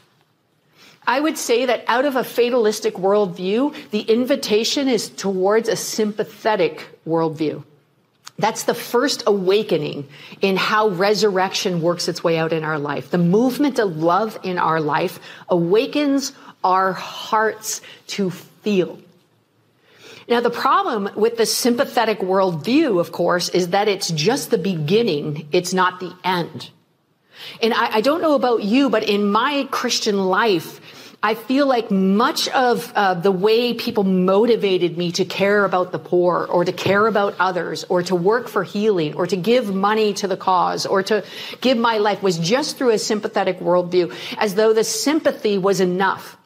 I 1.05 1.19
would 1.19 1.37
say 1.37 1.65
that 1.65 1.83
out 1.87 2.05
of 2.05 2.15
a 2.15 2.23
fatalistic 2.23 2.95
worldview, 2.95 3.75
the 3.91 4.01
invitation 4.01 4.87
is 4.87 5.09
towards 5.09 5.67
a 5.67 5.75
sympathetic 5.75 6.87
worldview. 7.07 7.63
That's 8.41 8.63
the 8.63 8.73
first 8.73 9.23
awakening 9.27 10.07
in 10.41 10.57
how 10.57 10.89
resurrection 10.89 11.81
works 11.81 12.07
its 12.07 12.23
way 12.23 12.37
out 12.37 12.51
in 12.51 12.63
our 12.63 12.79
life. 12.79 13.11
The 13.11 13.17
movement 13.17 13.79
of 13.79 13.97
love 13.97 14.37
in 14.43 14.57
our 14.57 14.81
life 14.81 15.19
awakens 15.47 16.33
our 16.63 16.91
hearts 16.91 17.81
to 18.07 18.31
feel. 18.31 18.99
Now, 20.27 20.41
the 20.41 20.49
problem 20.49 21.09
with 21.15 21.37
the 21.37 21.45
sympathetic 21.45 22.19
worldview, 22.19 22.99
of 22.99 23.11
course, 23.11 23.49
is 23.49 23.69
that 23.69 23.87
it's 23.87 24.09
just 24.09 24.49
the 24.49 24.57
beginning. 24.57 25.47
It's 25.51 25.73
not 25.73 25.99
the 25.99 26.13
end. 26.23 26.69
And 27.61 27.73
I, 27.73 27.95
I 27.97 28.01
don't 28.01 28.21
know 28.21 28.35
about 28.35 28.63
you, 28.63 28.89
but 28.89 29.03
in 29.03 29.31
my 29.31 29.67
Christian 29.71 30.17
life, 30.17 30.80
I 31.23 31.35
feel 31.35 31.67
like 31.67 31.91
much 31.91 32.47
of 32.47 32.91
uh, 32.95 33.13
the 33.13 33.31
way 33.31 33.75
people 33.75 34.03
motivated 34.03 34.97
me 34.97 35.11
to 35.13 35.25
care 35.25 35.65
about 35.65 35.91
the 35.91 35.99
poor 35.99 36.47
or 36.49 36.65
to 36.65 36.71
care 36.71 37.05
about 37.05 37.35
others 37.39 37.83
or 37.89 38.01
to 38.03 38.15
work 38.15 38.47
for 38.47 38.63
healing 38.63 39.13
or 39.13 39.27
to 39.27 39.35
give 39.35 39.73
money 39.73 40.13
to 40.15 40.27
the 40.27 40.35
cause 40.35 40.87
or 40.87 41.03
to 41.03 41.23
give 41.61 41.77
my 41.77 41.99
life 41.99 42.23
was 42.23 42.39
just 42.39 42.77
through 42.77 42.89
a 42.89 42.97
sympathetic 42.97 43.59
worldview, 43.59 44.11
as 44.39 44.55
though 44.55 44.73
the 44.73 44.83
sympathy 44.83 45.59
was 45.59 45.79
enough. 45.79 46.37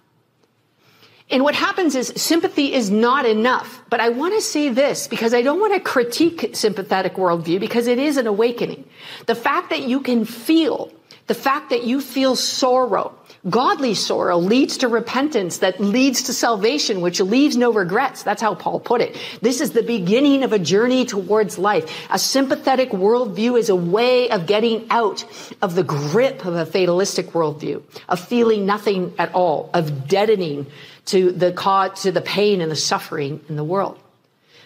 And 1.30 1.42
what 1.42 1.56
happens 1.56 1.96
is 1.96 2.12
sympathy 2.18 2.74
is 2.74 2.92
not 2.92 3.26
enough. 3.26 3.82
But 3.90 4.02
I 4.02 4.10
want 4.10 4.36
to 4.36 4.42
say 4.42 4.70
this 4.70 5.08
because 5.08 5.34
I 5.34 5.42
don't 5.42 5.62
want 5.62 5.74
to 5.74 5.80
critique 5.80 6.50
sympathetic 6.54 7.16
worldview 7.16 7.62
because 7.62 7.88
it 7.88 7.98
is 7.98 8.18
an 8.18 8.28
awakening. 8.28 8.84
The 9.26 9.36
fact 9.36 9.70
that 9.70 9.84
you 9.84 10.02
can 10.02 10.26
feel, 10.26 10.92
the 11.28 11.34
fact 11.34 11.70
that 11.70 11.86
you 11.86 12.02
feel 12.02 12.36
sorrow, 12.36 13.18
godly 13.50 13.94
sorrow 13.94 14.38
leads 14.38 14.78
to 14.78 14.88
repentance 14.88 15.60
that 15.60 15.80
leads 15.80 16.24
to 16.24 16.34
salvation, 16.34 17.02
which 17.02 17.20
leaves 17.20 17.56
no 17.56 17.72
regrets. 17.72 18.24
That's 18.24 18.42
how 18.42 18.56
Paul 18.56 18.80
put 18.80 19.02
it. 19.02 19.16
This 19.42 19.62
is 19.62 19.72
the 19.72 19.84
beginning 19.84 20.44
of 20.44 20.54
a 20.54 20.60
journey 20.60 21.06
towards 21.06 21.58
life. 21.58 22.08
A 22.10 22.18
sympathetic 22.18 22.92
worldview 22.92 23.60
is 23.60 23.70
a 23.70 23.76
way 23.76 24.30
of 24.30 24.48
getting 24.48 24.88
out 24.90 25.26
of 25.62 25.76
the 25.76 25.84
grip 25.84 26.46
of 26.46 26.56
a 26.56 26.66
fatalistic 26.66 27.28
worldview, 27.28 27.84
of 28.10 28.20
feeling 28.20 28.66
nothing 28.66 29.14
at 29.18 29.34
all, 29.34 29.70
of 29.74 30.08
deadening 30.08 30.68
to 31.06 31.32
the 31.32 31.52
cause, 31.52 32.02
to 32.04 32.12
the 32.12 32.22
pain 32.22 32.62
and 32.62 32.72
the 32.72 32.76
suffering 32.76 33.42
in 33.48 33.56
the 33.56 33.64
world. 33.64 34.00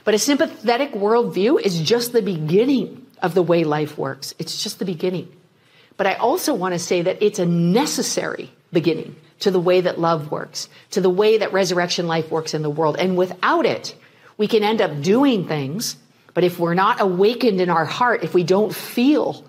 But 0.06 0.14
a 0.14 0.20
sympathetic 0.20 0.94
worldview 0.94 1.62
is 1.62 1.82
just 1.82 2.14
the 2.14 2.22
beginning 2.22 3.06
of 3.22 3.34
the 3.34 3.44
way 3.44 3.64
life 3.64 3.98
works. 3.98 4.34
It's 4.40 4.64
just 4.64 4.80
the 4.80 4.86
beginning. 4.86 5.28
But 5.98 6.08
I 6.08 6.14
also 6.14 6.54
want 6.54 6.74
to 6.74 6.80
say 6.80 7.02
that 7.02 7.22
it's 7.22 7.40
a 7.40 7.46
necessary 7.46 8.50
beginning 8.72 9.16
to 9.40 9.52
the 9.52 9.60
way 9.60 9.82
that 9.82 10.00
love 10.00 10.32
works, 10.32 10.70
to 10.92 11.02
the 11.02 11.10
way 11.10 11.38
that 11.38 11.54
resurrection 11.54 12.08
life 12.08 12.30
works 12.30 12.54
in 12.54 12.62
the 12.62 12.70
world. 12.70 12.98
And 13.00 13.18
without 13.18 13.66
it, 13.66 13.96
we 14.38 14.48
can 14.48 14.64
end 14.64 14.82
up 14.82 15.02
doing 15.02 15.48
things, 15.48 15.96
but 16.34 16.44
if 16.44 16.60
we're 16.60 16.74
not 16.74 17.02
awakened 17.02 17.62
in 17.62 17.70
our 17.70 17.86
heart, 17.86 18.24
if 18.24 18.34
we 18.34 18.44
don't 18.44 18.74
feel 18.74 19.44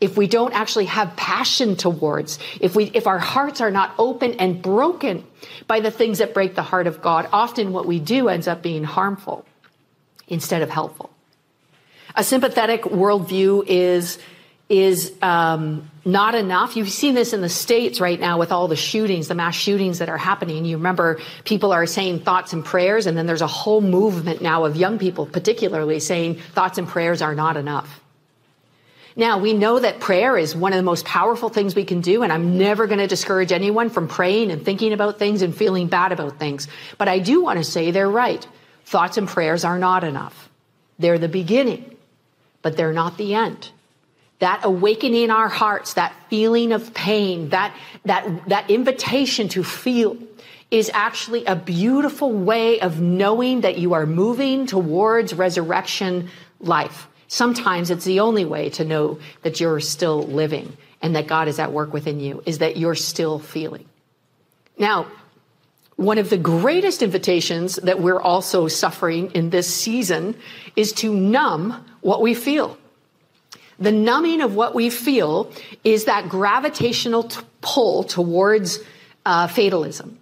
if 0.00 0.16
we 0.16 0.26
don't 0.26 0.52
actually 0.52 0.86
have 0.86 1.16
passion 1.16 1.76
towards, 1.76 2.38
if 2.60 2.76
we, 2.76 2.84
if 2.92 3.06
our 3.06 3.18
hearts 3.18 3.60
are 3.60 3.70
not 3.70 3.94
open 3.98 4.34
and 4.34 4.60
broken 4.60 5.24
by 5.66 5.80
the 5.80 5.90
things 5.90 6.18
that 6.18 6.34
break 6.34 6.54
the 6.54 6.62
heart 6.62 6.86
of 6.86 7.00
God, 7.00 7.28
often 7.32 7.72
what 7.72 7.86
we 7.86 7.98
do 7.98 8.28
ends 8.28 8.46
up 8.46 8.62
being 8.62 8.84
harmful 8.84 9.46
instead 10.28 10.62
of 10.62 10.68
helpful. 10.68 11.10
A 12.14 12.24
sympathetic 12.24 12.82
worldview 12.82 13.64
is 13.66 14.18
is 14.68 15.12
um, 15.22 15.88
not 16.04 16.34
enough. 16.34 16.76
You've 16.76 16.90
seen 16.90 17.14
this 17.14 17.32
in 17.32 17.40
the 17.40 17.48
states 17.48 18.00
right 18.00 18.18
now 18.18 18.38
with 18.38 18.50
all 18.50 18.66
the 18.66 18.76
shootings, 18.76 19.28
the 19.28 19.34
mass 19.34 19.54
shootings 19.54 20.00
that 20.00 20.08
are 20.08 20.18
happening. 20.18 20.64
You 20.64 20.76
remember 20.76 21.20
people 21.44 21.72
are 21.72 21.86
saying 21.86 22.20
thoughts 22.20 22.52
and 22.52 22.64
prayers, 22.64 23.06
and 23.06 23.16
then 23.16 23.26
there's 23.26 23.42
a 23.42 23.46
whole 23.46 23.80
movement 23.80 24.42
now 24.42 24.64
of 24.64 24.76
young 24.76 24.98
people, 24.98 25.26
particularly 25.26 26.00
saying 26.00 26.36
thoughts 26.54 26.78
and 26.78 26.88
prayers 26.88 27.22
are 27.22 27.34
not 27.34 27.56
enough. 27.56 28.00
Now, 29.18 29.38
we 29.38 29.54
know 29.54 29.78
that 29.78 30.00
prayer 30.00 30.36
is 30.36 30.54
one 30.54 30.74
of 30.74 30.76
the 30.76 30.82
most 30.82 31.06
powerful 31.06 31.48
things 31.48 31.74
we 31.74 31.84
can 31.84 32.02
do, 32.02 32.22
and 32.22 32.30
I'm 32.30 32.58
never 32.58 32.86
going 32.86 32.98
to 32.98 33.06
discourage 33.06 33.50
anyone 33.50 33.88
from 33.88 34.08
praying 34.08 34.50
and 34.50 34.62
thinking 34.62 34.92
about 34.92 35.18
things 35.18 35.40
and 35.40 35.56
feeling 35.56 35.86
bad 35.86 36.12
about 36.12 36.38
things. 36.38 36.68
But 36.98 37.08
I 37.08 37.20
do 37.20 37.40
want 37.42 37.58
to 37.58 37.64
say 37.64 37.92
they're 37.92 38.10
right. 38.10 38.46
Thoughts 38.84 39.16
and 39.16 39.26
prayers 39.26 39.64
are 39.64 39.78
not 39.78 40.04
enough. 40.04 40.50
They're 40.98 41.18
the 41.18 41.28
beginning, 41.28 41.96
but 42.60 42.76
they're 42.76 42.92
not 42.92 43.16
the 43.16 43.34
end. 43.34 43.70
That 44.40 44.60
awakening 44.64 45.24
in 45.24 45.30
our 45.30 45.48
hearts, 45.48 45.94
that 45.94 46.14
feeling 46.28 46.72
of 46.72 46.92
pain, 46.92 47.50
that, 47.50 47.74
that, 48.04 48.48
that 48.48 48.70
invitation 48.70 49.48
to 49.48 49.64
feel 49.64 50.16
is 50.70 50.90
actually 50.92 51.44
a 51.44 51.56
beautiful 51.56 52.32
way 52.32 52.80
of 52.80 53.00
knowing 53.00 53.62
that 53.62 53.78
you 53.78 53.94
are 53.94 54.04
moving 54.04 54.66
towards 54.66 55.32
resurrection 55.32 56.28
life. 56.60 57.08
Sometimes 57.28 57.90
it's 57.90 58.04
the 58.04 58.20
only 58.20 58.44
way 58.44 58.70
to 58.70 58.84
know 58.84 59.18
that 59.42 59.60
you're 59.60 59.80
still 59.80 60.22
living 60.22 60.76
and 61.02 61.16
that 61.16 61.26
God 61.26 61.48
is 61.48 61.58
at 61.58 61.72
work 61.72 61.92
within 61.92 62.20
you 62.20 62.42
is 62.46 62.58
that 62.58 62.76
you're 62.76 62.94
still 62.94 63.38
feeling. 63.38 63.86
Now, 64.78 65.06
one 65.96 66.18
of 66.18 66.28
the 66.28 66.36
greatest 66.36 67.02
invitations 67.02 67.76
that 67.76 68.00
we're 68.00 68.20
also 68.20 68.68
suffering 68.68 69.30
in 69.32 69.50
this 69.50 69.72
season 69.72 70.36
is 70.76 70.92
to 70.94 71.14
numb 71.14 71.84
what 72.00 72.20
we 72.20 72.34
feel. 72.34 72.76
The 73.78 73.92
numbing 73.92 74.40
of 74.40 74.54
what 74.54 74.74
we 74.74 74.90
feel 74.90 75.52
is 75.84 76.06
that 76.06 76.28
gravitational 76.28 77.24
t- 77.24 77.40
pull 77.60 78.04
towards 78.04 78.78
uh, 79.26 79.48
fatalism. 79.48 80.18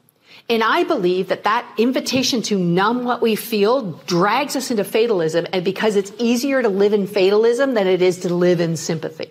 And 0.49 0.63
I 0.63 0.85
believe 0.85 1.29
that 1.29 1.45
that 1.45 1.67
invitation 1.79 2.43
to 2.43 2.59
numb 2.59 3.05
what 3.05 3.23
we 3.23 3.35
feel 3.35 3.93
drags 4.07 4.57
us 4.57 4.71
into 4.71 4.85
fatalism, 4.85 5.47
and 5.53 5.65
because 5.65 5.97
it's 5.97 6.13
easier 6.19 6.61
to 6.63 6.69
live 6.69 6.93
in 6.93 7.07
fatalism 7.07 7.75
than 7.75 7.87
it 7.87 8.03
is 8.03 8.21
to 8.21 8.35
live 8.35 8.61
in 8.61 8.77
sympathy. 8.77 9.31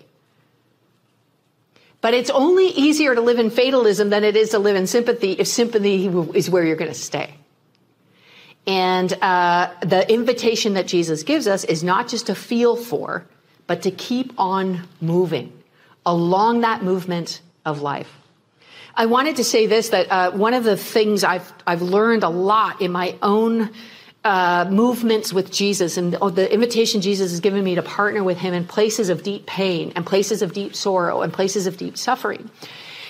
But 2.01 2.13
it's 2.13 2.29
only 2.29 2.67
easier 2.67 3.13
to 3.13 3.21
live 3.21 3.39
in 3.39 3.49
fatalism 3.49 4.09
than 4.09 4.23
it 4.23 4.35
is 4.35 4.49
to 4.49 4.59
live 4.59 4.75
in 4.75 4.87
sympathy 4.87 5.33
if 5.33 5.47
sympathy 5.47 6.07
is 6.33 6.49
where 6.49 6.63
you're 6.63 6.75
going 6.75 6.91
to 6.91 6.97
stay. 6.97 7.35
And 8.65 9.13
uh, 9.21 9.71
the 9.81 10.11
invitation 10.11 10.73
that 10.73 10.87
Jesus 10.87 11.23
gives 11.23 11.47
us 11.47 11.63
is 11.63 11.83
not 11.83 12.07
just 12.07 12.27
to 12.27 12.35
feel 12.35 12.75
for, 12.75 13.25
but 13.67 13.81
to 13.83 13.91
keep 13.91 14.33
on 14.37 14.87
moving 15.01 15.51
along 16.05 16.61
that 16.61 16.83
movement 16.83 17.41
of 17.65 17.81
life. 17.81 18.11
I 18.95 19.07
wanted 19.07 19.37
to 19.37 19.43
say 19.43 19.65
this 19.65 19.89
that 19.89 20.11
uh, 20.11 20.31
one 20.31 20.53
of 20.53 20.63
the 20.63 20.77
things 20.77 21.23
I've 21.23 21.51
I've 21.65 21.81
learned 21.81 22.23
a 22.23 22.29
lot 22.29 22.81
in 22.81 22.91
my 22.91 23.15
own 23.21 23.71
uh, 24.23 24.65
movements 24.69 25.33
with 25.33 25.51
Jesus 25.51 25.97
and 25.97 26.13
the 26.13 26.51
invitation 26.51 27.01
Jesus 27.01 27.31
has 27.31 27.39
given 27.39 27.63
me 27.63 27.75
to 27.75 27.81
partner 27.81 28.23
with 28.23 28.37
Him 28.37 28.53
in 28.53 28.65
places 28.65 29.09
of 29.09 29.23
deep 29.23 29.45
pain 29.45 29.93
and 29.95 30.05
places 30.05 30.41
of 30.41 30.53
deep 30.53 30.75
sorrow 30.75 31.21
and 31.21 31.33
places 31.33 31.67
of 31.67 31.77
deep 31.77 31.97
suffering 31.97 32.49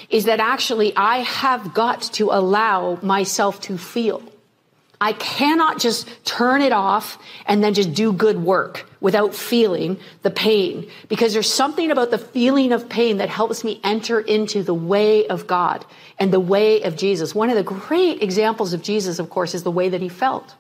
is 0.10 0.26
that 0.26 0.40
actually 0.40 0.96
I 0.96 1.18
have 1.18 1.74
got 1.74 2.02
to 2.14 2.32
allow 2.32 3.00
myself 3.02 3.62
to 3.62 3.78
feel. 3.78 4.24
I 5.02 5.14
cannot 5.14 5.80
just 5.80 6.08
turn 6.24 6.62
it 6.62 6.72
off 6.72 7.18
and 7.46 7.64
then 7.64 7.74
just 7.74 7.94
do 7.94 8.14
good 8.14 8.42
work 8.42 8.86
without 9.02 9.36
feeling 9.36 10.00
the 10.22 10.32
pain 10.32 10.90
because 11.10 11.34
there's 11.34 11.52
something 11.52 11.92
about 11.92 12.10
the 12.10 12.18
feeling 12.18 12.72
of 12.72 12.88
pain 12.88 13.18
that 13.18 13.28
helps 13.28 13.64
me 13.64 13.82
enter 13.84 14.20
into 14.20 14.64
the 14.64 14.74
way 14.74 15.28
of 15.28 15.46
God 15.46 15.86
and 16.20 16.32
the 16.32 16.40
way 16.40 16.84
of 16.84 16.96
Jesus. 16.96 17.36
One 17.36 17.50
of 17.50 17.56
the 17.56 17.64
great 17.64 18.24
examples 18.24 18.72
of 18.72 18.82
Jesus, 18.82 19.20
of 19.20 19.30
course, 19.30 19.54
is 19.54 19.64
the 19.64 19.72
way 19.72 19.90
that 19.90 20.02
he 20.02 20.10
felt. 20.10 20.56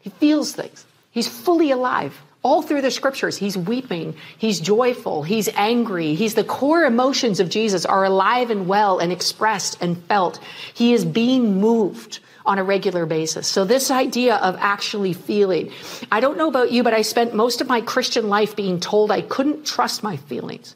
He 0.00 0.10
feels 0.10 0.52
things. 0.52 0.84
He's 1.12 1.28
fully 1.28 1.70
alive. 1.70 2.20
All 2.42 2.62
through 2.62 2.80
the 2.80 2.90
scriptures, 2.90 3.36
he's 3.36 3.56
weeping, 3.56 4.16
he's 4.38 4.60
joyful, 4.60 5.22
he's 5.22 5.50
angry. 5.54 6.14
He's 6.14 6.34
the 6.34 6.42
core 6.42 6.84
emotions 6.84 7.38
of 7.38 7.50
Jesus 7.50 7.84
are 7.84 8.04
alive 8.04 8.50
and 8.50 8.66
well 8.66 8.98
and 8.98 9.12
expressed 9.12 9.76
and 9.82 10.02
felt. 10.04 10.40
He 10.72 10.94
is 10.94 11.04
being 11.04 11.60
moved 11.60 12.20
on 12.44 12.58
a 12.58 12.64
regular 12.64 13.06
basis. 13.06 13.46
So 13.46 13.64
this 13.64 13.90
idea 13.90 14.36
of 14.36 14.56
actually 14.58 15.12
feeling, 15.12 15.72
I 16.10 16.20
don't 16.20 16.38
know 16.38 16.48
about 16.48 16.72
you, 16.72 16.82
but 16.82 16.94
I 16.94 17.02
spent 17.02 17.34
most 17.34 17.60
of 17.60 17.68
my 17.68 17.80
Christian 17.80 18.28
life 18.28 18.56
being 18.56 18.80
told 18.80 19.10
I 19.10 19.20
couldn't 19.20 19.66
trust 19.66 20.02
my 20.02 20.16
feelings 20.16 20.74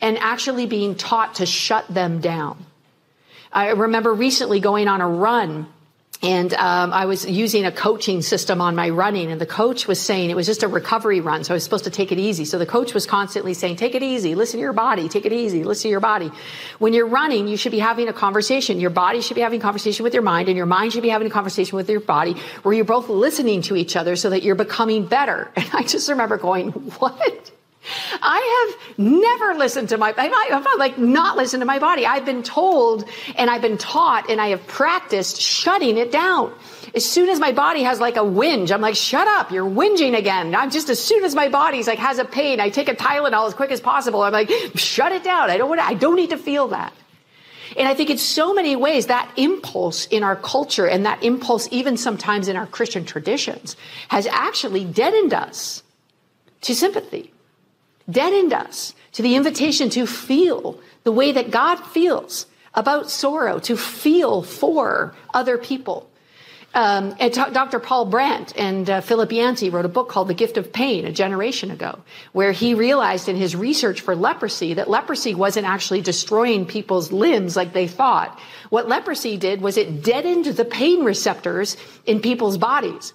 and 0.00 0.18
actually 0.18 0.66
being 0.66 0.94
taught 0.94 1.36
to 1.36 1.46
shut 1.46 1.86
them 1.88 2.20
down. 2.20 2.64
I 3.52 3.70
remember 3.70 4.14
recently 4.14 4.60
going 4.60 4.88
on 4.88 5.00
a 5.00 5.08
run 5.08 5.66
and 6.22 6.52
um, 6.54 6.92
I 6.92 7.06
was 7.06 7.24
using 7.28 7.64
a 7.64 7.72
coaching 7.72 8.20
system 8.20 8.60
on 8.60 8.76
my 8.76 8.90
running, 8.90 9.30
and 9.30 9.40
the 9.40 9.46
coach 9.46 9.88
was 9.88 9.98
saying 9.98 10.28
it 10.28 10.36
was 10.36 10.46
just 10.46 10.62
a 10.62 10.68
recovery 10.68 11.20
run, 11.20 11.44
so 11.44 11.54
I 11.54 11.56
was 11.56 11.64
supposed 11.64 11.84
to 11.84 11.90
take 11.90 12.12
it 12.12 12.18
easy. 12.18 12.44
So 12.44 12.58
the 12.58 12.66
coach 12.66 12.92
was 12.92 13.06
constantly 13.06 13.54
saying, 13.54 13.76
"Take 13.76 13.94
it 13.94 14.02
easy, 14.02 14.34
listen 14.34 14.58
to 14.58 14.62
your 14.62 14.74
body, 14.74 15.08
take 15.08 15.24
it 15.24 15.32
easy, 15.32 15.64
listen 15.64 15.84
to 15.84 15.88
your 15.88 16.00
body." 16.00 16.30
When 16.78 16.92
you're 16.92 17.06
running, 17.06 17.48
you 17.48 17.56
should 17.56 17.72
be 17.72 17.78
having 17.78 18.08
a 18.08 18.12
conversation. 18.12 18.80
Your 18.80 18.90
body 18.90 19.22
should 19.22 19.34
be 19.34 19.40
having 19.40 19.60
a 19.60 19.62
conversation 19.62 20.02
with 20.02 20.12
your 20.12 20.22
mind, 20.22 20.48
and 20.48 20.56
your 20.58 20.66
mind 20.66 20.92
should 20.92 21.02
be 21.02 21.08
having 21.08 21.26
a 21.26 21.30
conversation 21.30 21.76
with 21.76 21.88
your 21.88 22.00
body, 22.00 22.34
where 22.62 22.74
you're 22.74 22.84
both 22.84 23.08
listening 23.08 23.62
to 23.62 23.76
each 23.76 23.96
other, 23.96 24.14
so 24.14 24.28
that 24.28 24.42
you're 24.42 24.54
becoming 24.54 25.06
better. 25.06 25.50
And 25.56 25.70
I 25.72 25.82
just 25.84 26.08
remember 26.08 26.36
going, 26.36 26.72
"What?" 26.72 27.50
I 28.22 28.74
have 28.76 28.98
never 28.98 29.54
listened 29.54 29.88
to 29.90 29.98
my, 29.98 30.12
I've 30.16 30.66
like 30.78 30.98
not 30.98 31.36
listened 31.36 31.62
to 31.62 31.64
my 31.64 31.78
body. 31.78 32.04
I've 32.04 32.26
been 32.26 32.42
told 32.42 33.08
and 33.36 33.48
I've 33.48 33.62
been 33.62 33.78
taught 33.78 34.28
and 34.28 34.40
I 34.40 34.48
have 34.48 34.66
practiced 34.66 35.40
shutting 35.40 35.96
it 35.96 36.12
down. 36.12 36.52
As 36.94 37.08
soon 37.08 37.28
as 37.28 37.40
my 37.40 37.52
body 37.52 37.82
has 37.82 38.00
like 38.00 38.16
a 38.16 38.20
whinge, 38.20 38.70
I'm 38.70 38.80
like, 38.80 38.96
shut 38.96 39.26
up, 39.26 39.50
you're 39.50 39.68
whinging 39.68 40.16
again. 40.16 40.54
I'm 40.54 40.70
just, 40.70 40.90
as 40.90 41.02
soon 41.02 41.24
as 41.24 41.34
my 41.34 41.48
body's 41.48 41.86
like 41.86 41.98
has 41.98 42.18
a 42.18 42.24
pain, 42.24 42.60
I 42.60 42.68
take 42.68 42.88
a 42.88 42.94
Tylenol 42.94 43.46
as 43.46 43.54
quick 43.54 43.70
as 43.70 43.80
possible. 43.80 44.22
I'm 44.22 44.32
like, 44.32 44.50
shut 44.74 45.12
it 45.12 45.24
down. 45.24 45.50
I 45.50 45.56
don't 45.56 45.68
want 45.68 45.80
to, 45.80 45.86
I 45.86 45.94
don't 45.94 46.16
need 46.16 46.30
to 46.30 46.38
feel 46.38 46.68
that. 46.68 46.92
And 47.76 47.86
I 47.88 47.94
think 47.94 48.10
in 48.10 48.18
so 48.18 48.52
many 48.52 48.76
ways 48.76 49.06
that 49.06 49.30
impulse 49.36 50.06
in 50.06 50.22
our 50.22 50.36
culture 50.36 50.86
and 50.86 51.06
that 51.06 51.22
impulse 51.22 51.68
even 51.70 51.96
sometimes 51.96 52.48
in 52.48 52.56
our 52.56 52.66
Christian 52.66 53.04
traditions 53.04 53.76
has 54.08 54.26
actually 54.26 54.84
deadened 54.84 55.32
us 55.32 55.82
to 56.62 56.74
sympathy 56.74 57.32
deadened 58.10 58.52
us 58.52 58.94
to 59.12 59.22
the 59.22 59.36
invitation 59.36 59.90
to 59.90 60.06
feel 60.06 60.80
the 61.04 61.12
way 61.12 61.32
that 61.32 61.50
God 61.50 61.76
feels 61.76 62.46
about 62.74 63.10
sorrow, 63.10 63.58
to 63.60 63.76
feel 63.76 64.42
for 64.42 65.14
other 65.34 65.58
people. 65.58 66.10
Um, 66.72 67.16
t- 67.16 67.30
Dr. 67.30 67.80
Paul 67.80 68.04
Brand 68.04 68.52
and 68.56 68.88
uh, 68.88 69.00
Philip 69.00 69.32
Yancey 69.32 69.70
wrote 69.70 69.84
a 69.84 69.88
book 69.88 70.08
called 70.08 70.28
The 70.28 70.34
Gift 70.34 70.56
of 70.56 70.72
Pain 70.72 71.04
a 71.04 71.10
generation 71.10 71.72
ago, 71.72 71.98
where 72.32 72.52
he 72.52 72.74
realized 72.74 73.28
in 73.28 73.34
his 73.34 73.56
research 73.56 74.02
for 74.02 74.14
leprosy 74.14 74.74
that 74.74 74.88
leprosy 74.88 75.34
wasn't 75.34 75.66
actually 75.66 76.00
destroying 76.00 76.64
people's 76.66 77.10
limbs 77.10 77.56
like 77.56 77.72
they 77.72 77.88
thought. 77.88 78.38
What 78.68 78.88
leprosy 78.88 79.36
did 79.36 79.60
was 79.60 79.76
it 79.76 80.04
deadened 80.04 80.44
the 80.44 80.64
pain 80.64 81.04
receptors 81.04 81.76
in 82.06 82.20
people's 82.20 82.56
bodies. 82.56 83.14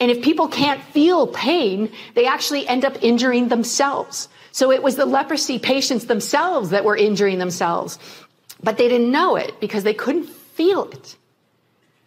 And 0.00 0.10
if 0.10 0.22
people 0.22 0.48
can't 0.48 0.82
feel 0.82 1.28
pain, 1.28 1.92
they 2.14 2.26
actually 2.26 2.66
end 2.66 2.84
up 2.84 3.02
injuring 3.02 3.48
themselves. 3.48 4.28
So 4.56 4.72
it 4.72 4.82
was 4.82 4.96
the 4.96 5.04
leprosy 5.04 5.58
patients 5.58 6.06
themselves 6.06 6.70
that 6.70 6.82
were 6.82 6.96
injuring 6.96 7.38
themselves, 7.38 7.98
but 8.62 8.78
they 8.78 8.88
didn't 8.88 9.10
know 9.10 9.36
it 9.36 9.60
because 9.60 9.84
they 9.84 9.92
couldn't 9.92 10.30
feel 10.30 10.84
it. 10.84 11.16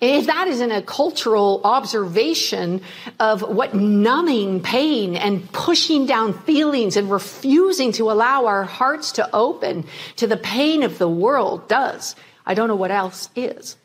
And 0.02 0.16
if 0.16 0.26
that 0.26 0.48
isn't 0.48 0.72
a 0.72 0.82
cultural 0.82 1.62
observation 1.64 2.82
of 3.20 3.44
what 3.44 3.76
numbing 3.76 4.64
pain 4.64 5.16
and 5.16 5.48
pushing 5.52 6.08
down 6.08 6.34
feelings 6.34 6.98
and 6.98 7.12
refusing 7.12 7.92
to 7.92 8.10
allow 8.10 8.48
our 8.48 8.64
hearts 8.64 9.12
to 9.12 9.30
open 9.32 9.86
to 10.16 10.26
the 10.26 10.36
pain 10.36 10.82
of 10.82 10.98
the 10.98 11.08
world 11.08 11.68
does, 11.68 12.16
I 12.48 12.56
don't 12.56 12.68
know 12.68 12.76
what 12.76 12.90
else 12.90 13.30
is. 13.36 13.78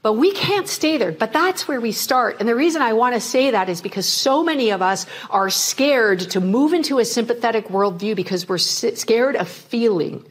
But 0.00 0.12
we 0.12 0.32
can't 0.32 0.68
stay 0.68 0.96
there. 0.96 1.12
But 1.12 1.32
that's 1.32 1.66
where 1.66 1.80
we 1.80 1.92
start. 1.92 2.36
And 2.38 2.48
the 2.48 2.54
reason 2.54 2.82
I 2.82 2.92
want 2.92 3.14
to 3.14 3.20
say 3.20 3.50
that 3.50 3.68
is 3.68 3.82
because 3.82 4.06
so 4.06 4.44
many 4.44 4.70
of 4.70 4.80
us 4.80 5.06
are 5.28 5.50
scared 5.50 6.20
to 6.20 6.40
move 6.40 6.72
into 6.72 6.98
a 6.98 7.04
sympathetic 7.04 7.68
worldview 7.68 8.14
because 8.14 8.48
we're 8.48 8.58
scared 8.58 9.34
of 9.36 9.48
feeling. 9.48 10.24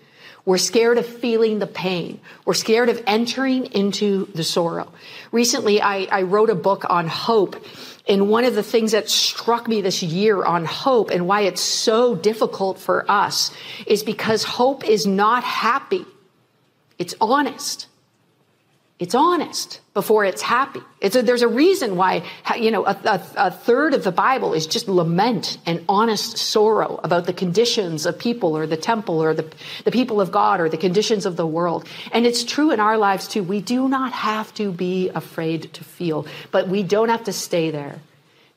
We're 0.45 0.58
scared 0.58 0.97
of 0.97 1.06
feeling 1.06 1.60
the 1.60 1.67
pain. 1.67 2.21
We're 2.45 2.53
scared 2.53 2.88
of 2.88 3.03
entering 3.06 3.65
into 3.65 4.27
the 4.34 4.45
sorrow. 4.45 4.93
Recently, 5.34 5.82
I, 5.82 6.08
I 6.10 6.21
wrote 6.21 6.49
a 6.49 6.56
book 6.56 6.86
on 6.89 7.08
hope. 7.08 7.62
And 8.08 8.30
one 8.30 8.45
of 8.45 8.56
the 8.56 8.63
things 8.63 8.93
that 8.93 9.10
struck 9.10 9.67
me 9.67 9.82
this 9.82 10.01
year 10.01 10.45
on 10.45 10.63
hope 10.63 11.10
and 11.10 11.27
why 11.27 11.41
it's 11.41 11.60
so 11.60 12.15
difficult 12.15 12.80
for 12.80 13.03
us 13.12 13.51
is 13.86 14.03
because 14.03 14.45
hope 14.45 14.88
is 14.88 15.06
not 15.06 15.43
happy. 15.43 16.06
It's 16.97 17.13
honest. 17.19 17.88
It's 18.99 19.13
honest 19.13 19.79
before 19.93 20.25
it's 20.25 20.41
happy. 20.41 20.81
It's 21.01 21.15
a, 21.15 21.21
there's 21.21 21.43
a 21.43 21.47
reason 21.47 21.97
why, 21.97 22.23
you 22.57 22.71
know, 22.71 22.83
a, 22.83 22.99
a, 23.05 23.21
a, 23.36 23.51
third 23.51 23.93
of 23.93 24.03
the 24.03 24.12
Bible 24.12 24.55
is 24.55 24.65
just 24.65 24.88
lament 24.88 25.60
and 25.67 25.86
honest 25.88 26.39
sorrow 26.39 26.99
about 27.03 27.27
the 27.27 27.33
conditions 27.33 28.07
of 28.07 28.17
people 28.17 28.57
or 28.57 28.65
the 28.65 28.75
temple 28.75 29.21
or 29.21 29.36
the, 29.36 29.45
the 29.86 29.91
people 29.91 30.19
of 30.19 30.31
God 30.31 30.60
or 30.60 30.67
the 30.67 30.77
conditions 30.77 31.27
of 31.27 31.36
the 31.36 31.45
world. 31.45 31.88
And 32.12 32.25
it's 32.25 32.43
true 32.43 32.71
in 32.71 32.79
our 32.79 32.97
lives 32.97 33.27
too. 33.27 33.43
We 33.43 33.62
do 33.62 33.88
not 33.88 34.13
have 34.13 34.51
to 34.55 34.71
be 34.71 35.10
afraid 35.10 35.73
to 35.73 35.83
feel, 35.83 36.25
but 36.49 36.67
we 36.67 36.81
don't 36.81 37.10
have 37.10 37.25
to 37.25 37.33
stay 37.33 37.69
there. 37.69 37.99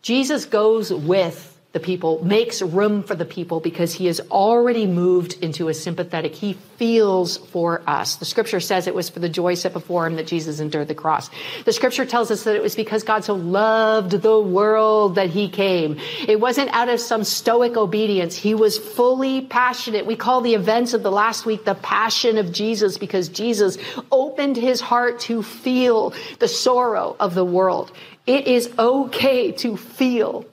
Jesus 0.00 0.46
goes 0.46 0.90
with 0.90 1.49
the 1.72 1.78
people, 1.78 2.24
makes 2.24 2.60
room 2.60 3.04
for 3.04 3.14
the 3.14 3.24
people 3.24 3.60
because 3.60 3.94
he 3.94 4.06
has 4.06 4.20
already 4.28 4.88
moved 4.88 5.34
into 5.40 5.68
a 5.68 5.74
sympathetic. 5.74 6.34
He 6.34 6.54
feels 6.54 7.36
for 7.36 7.80
us. 7.86 8.16
The 8.16 8.24
scripture 8.24 8.58
says 8.58 8.88
it 8.88 8.94
was 8.94 9.08
for 9.08 9.20
the 9.20 9.28
joy 9.28 9.54
set 9.54 9.72
before 9.72 10.04
him 10.04 10.16
that 10.16 10.26
Jesus 10.26 10.58
endured 10.58 10.88
the 10.88 10.96
cross. 10.96 11.30
The 11.64 11.72
scripture 11.72 12.04
tells 12.04 12.32
us 12.32 12.42
that 12.42 12.56
it 12.56 12.62
was 12.62 12.74
because 12.74 13.04
God 13.04 13.22
so 13.22 13.34
loved 13.34 14.10
the 14.10 14.40
world 14.40 15.14
that 15.14 15.30
he 15.30 15.48
came. 15.48 16.00
It 16.26 16.40
wasn't 16.40 16.70
out 16.70 16.88
of 16.88 16.98
some 16.98 17.22
stoic 17.22 17.76
obedience. 17.76 18.34
He 18.34 18.56
was 18.56 18.76
fully 18.76 19.42
passionate. 19.42 20.06
We 20.06 20.16
call 20.16 20.40
the 20.40 20.54
events 20.54 20.92
of 20.92 21.04
the 21.04 21.12
last 21.12 21.46
week 21.46 21.64
the 21.64 21.76
passion 21.76 22.36
of 22.36 22.50
Jesus 22.50 22.98
because 22.98 23.28
Jesus 23.28 23.78
opened 24.10 24.56
his 24.56 24.80
heart 24.80 25.20
to 25.20 25.44
feel 25.44 26.14
the 26.40 26.48
sorrow 26.48 27.14
of 27.20 27.36
the 27.36 27.44
world. 27.44 27.92
It 28.26 28.48
is 28.48 28.70
okay 28.76 29.52
to 29.52 29.76
feel 29.76 30.46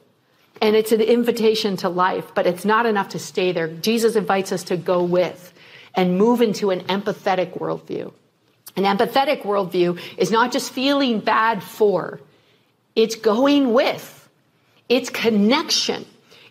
and 0.62 0.76
it's 0.76 0.92
an 0.92 1.02
invitation 1.02 1.78
to 1.78 1.90
life, 1.90 2.34
but 2.36 2.48
it's 2.48 2.66
not 2.66 2.86
enough 2.86 3.10
to 3.10 3.20
stay 3.20 3.52
there. 3.52 3.68
Jesus 3.68 4.16
invites 4.16 4.52
us 4.52 4.64
to 4.66 4.78
go 4.78 5.04
with 5.04 5.54
and 5.94 6.18
move 6.18 6.42
into 6.42 6.70
an 6.70 6.82
empathetic 6.82 7.58
worldview. 7.58 8.14
An 8.76 8.84
empathetic 8.84 9.42
worldview 9.42 10.00
is 10.18 10.32
not 10.32 10.52
just 10.52 10.72
feeling 10.72 11.20
bad 11.20 11.64
for, 11.64 12.20
it's 12.96 13.16
going 13.16 13.74
with, 13.74 14.30
it's 14.88 15.10
connection. 15.10 16.06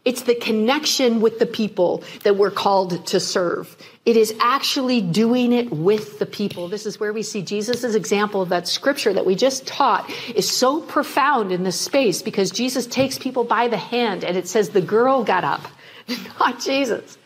It's 0.06 0.22
the 0.22 0.36
connection 0.36 1.20
with 1.20 1.40
the 1.40 1.46
people 1.46 2.04
that 2.22 2.36
we're 2.36 2.52
called 2.52 3.04
to 3.08 3.18
serve. 3.18 3.76
It 4.04 4.16
is 4.16 4.32
actually 4.38 5.00
doing 5.00 5.52
it 5.52 5.72
with 5.72 6.20
the 6.20 6.26
people. 6.26 6.68
This 6.68 6.86
is 6.86 7.00
where 7.00 7.12
we 7.12 7.24
see 7.24 7.42
Jesus' 7.42 7.96
example 7.96 8.40
of 8.40 8.50
that 8.50 8.68
scripture 8.68 9.12
that 9.12 9.26
we 9.26 9.34
just 9.34 9.66
taught 9.66 10.08
is 10.32 10.48
so 10.48 10.80
profound 10.80 11.50
in 11.50 11.64
this 11.64 11.78
space 11.78 12.22
because 12.22 12.52
Jesus 12.52 12.86
takes 12.86 13.18
people 13.18 13.42
by 13.42 13.66
the 13.66 13.76
hand 13.76 14.22
and 14.22 14.36
it 14.36 14.46
says 14.46 14.70
the 14.70 14.80
girl 14.80 15.24
got 15.24 15.42
up, 15.42 15.62
not 16.38 16.60
Jesus. 16.60 17.18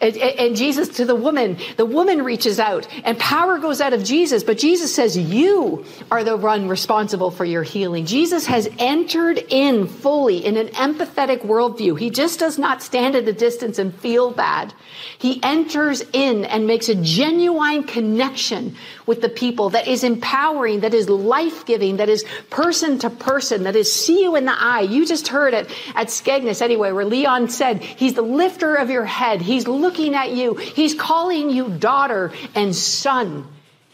And, 0.00 0.16
and, 0.16 0.56
Jesus 0.56 0.88
to 0.96 1.04
the 1.04 1.14
woman, 1.14 1.58
the 1.76 1.86
woman 1.86 2.22
reaches 2.22 2.58
out 2.58 2.86
and 3.04 3.18
power 3.18 3.58
goes 3.58 3.80
out 3.80 3.92
of 3.92 4.04
Jesus, 4.04 4.42
but 4.44 4.58
Jesus 4.58 4.94
says, 4.94 5.16
You 5.16 5.84
are 6.10 6.24
the 6.24 6.36
one 6.36 6.68
responsible 6.68 7.30
for 7.30 7.44
your 7.44 7.62
healing. 7.62 8.06
Jesus 8.06 8.46
has 8.46 8.68
entered 8.78 9.38
in 9.48 9.86
fully 9.86 10.44
in 10.44 10.56
an 10.56 10.68
empathetic 10.68 11.40
worldview. 11.40 11.98
He 11.98 12.10
just 12.10 12.38
does 12.38 12.58
not 12.58 12.82
stand 12.82 13.14
at 13.14 13.26
a 13.28 13.32
distance 13.32 13.78
and 13.78 13.94
feel 13.94 14.30
bad. 14.30 14.74
He 15.18 15.40
enters 15.42 16.02
in 16.12 16.44
and 16.44 16.66
makes 16.66 16.88
a 16.88 16.94
genuine 16.94 17.84
connection 17.84 18.76
with 19.06 19.20
the 19.20 19.28
people 19.28 19.70
that 19.70 19.88
is 19.88 20.04
empowering, 20.04 20.80
that 20.80 20.94
is 20.94 21.08
life 21.08 21.64
giving, 21.66 21.96
that 21.96 22.08
is 22.08 22.24
person 22.50 22.98
to 23.00 23.10
person, 23.10 23.64
that 23.64 23.76
is 23.76 23.92
see 23.92 24.22
you 24.22 24.36
in 24.36 24.44
the 24.44 24.54
eye. 24.56 24.82
You 24.82 25.06
just 25.06 25.28
heard 25.28 25.54
it 25.54 25.70
at 25.94 26.08
Skegness 26.08 26.62
anyway, 26.62 26.92
where 26.92 27.04
Leon 27.04 27.48
said, 27.48 27.82
He's 27.82 28.14
the 28.14 28.22
lifter 28.22 28.74
of 28.74 28.90
your 28.90 29.04
head. 29.04 29.40
He's 29.40 29.66
looking 29.80 30.14
at 30.14 30.32
you. 30.32 30.54
He's 30.54 30.94
calling 30.94 31.50
you 31.50 31.68
daughter 31.70 32.32
and 32.54 32.74
son. 32.74 33.46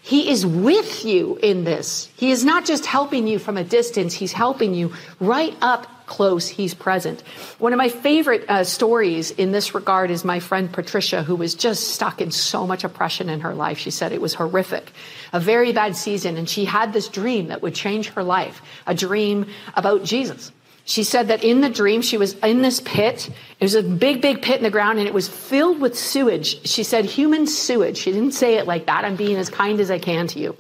He 0.03 0.29
is 0.29 0.45
with 0.45 1.05
you 1.05 1.39
in 1.43 1.65
this. 1.65 2.11
He 2.17 2.31
is 2.31 2.45
not 2.45 2.67
just 2.67 2.85
helping 2.85 3.27
you 3.27 3.39
from 3.39 3.57
a 3.57 3.65
distance, 3.65 4.13
He's 4.13 4.33
helping 4.33 4.75
you 4.75 4.93
right 5.19 5.57
up 5.63 5.87
close. 6.07 6.47
He's 6.47 6.75
present. 6.75 7.23
One 7.59 7.73
of 7.73 7.79
my 7.79 7.89
favorite 7.89 8.45
uh, 8.49 8.65
stories 8.65 9.31
in 9.31 9.53
this 9.53 9.75
regard 9.75 10.11
is 10.11 10.25
my 10.25 10.41
friend 10.41 10.71
Patricia, 10.71 11.23
who 11.23 11.37
was 11.37 11.55
just 11.55 11.95
stuck 11.95 12.21
in 12.21 12.31
so 12.31 12.67
much 12.67 12.85
oppression 12.85 13.31
in 13.31 13.41
her 13.41 13.55
life. 13.55 13.79
She 13.79 13.91
said 13.91 14.13
it 14.13 14.21
was 14.21 14.35
horrific, 14.35 14.93
a 15.33 15.41
very 15.41 15.73
bad 15.73 15.97
season, 15.97 16.37
and 16.37 16.49
she 16.49 16.67
had 16.67 16.93
this 16.93 17.09
dream 17.09 17.49
that 17.49 17.63
would 17.63 17.75
change 17.75 18.11
her 18.11 18.23
life 18.23 18.61
a 18.87 18.95
dream 18.95 19.47
about 19.75 20.05
Jesus. 20.05 20.53
She 20.87 21.03
said 21.03 21.29
that 21.29 21.43
in 21.43 21.63
the 21.63 21.71
dream, 21.71 22.03
she 22.03 22.19
was 22.19 22.35
in 22.35 22.61
this 22.61 22.81
pit. 22.81 23.31
It 23.59 23.65
was 23.65 23.75
a 23.75 23.83
big, 23.83 24.21
big 24.21 24.43
pit 24.43 24.59
in 24.59 24.63
the 24.63 24.71
ground 24.71 24.99
and 24.99 25.09
it 25.09 25.15
was 25.15 25.29
filled 25.29 25.81
with 25.81 25.99
sewage. 25.99 26.67
She 26.69 26.83
said 26.83 27.07
human 27.07 27.47
sewage. 27.47 27.97
She 27.97 28.13
didn't 28.13 28.33
say 28.33 28.59
it 28.59 28.67
like 28.67 28.87
that. 28.87 29.05
I'm 29.05 29.17
being 29.17 29.37
as 29.37 29.49
kind 29.49 29.81
as 29.81 29.91
I 29.91 29.99
can 29.99 30.27
to 30.29 30.39
you. 30.39 30.57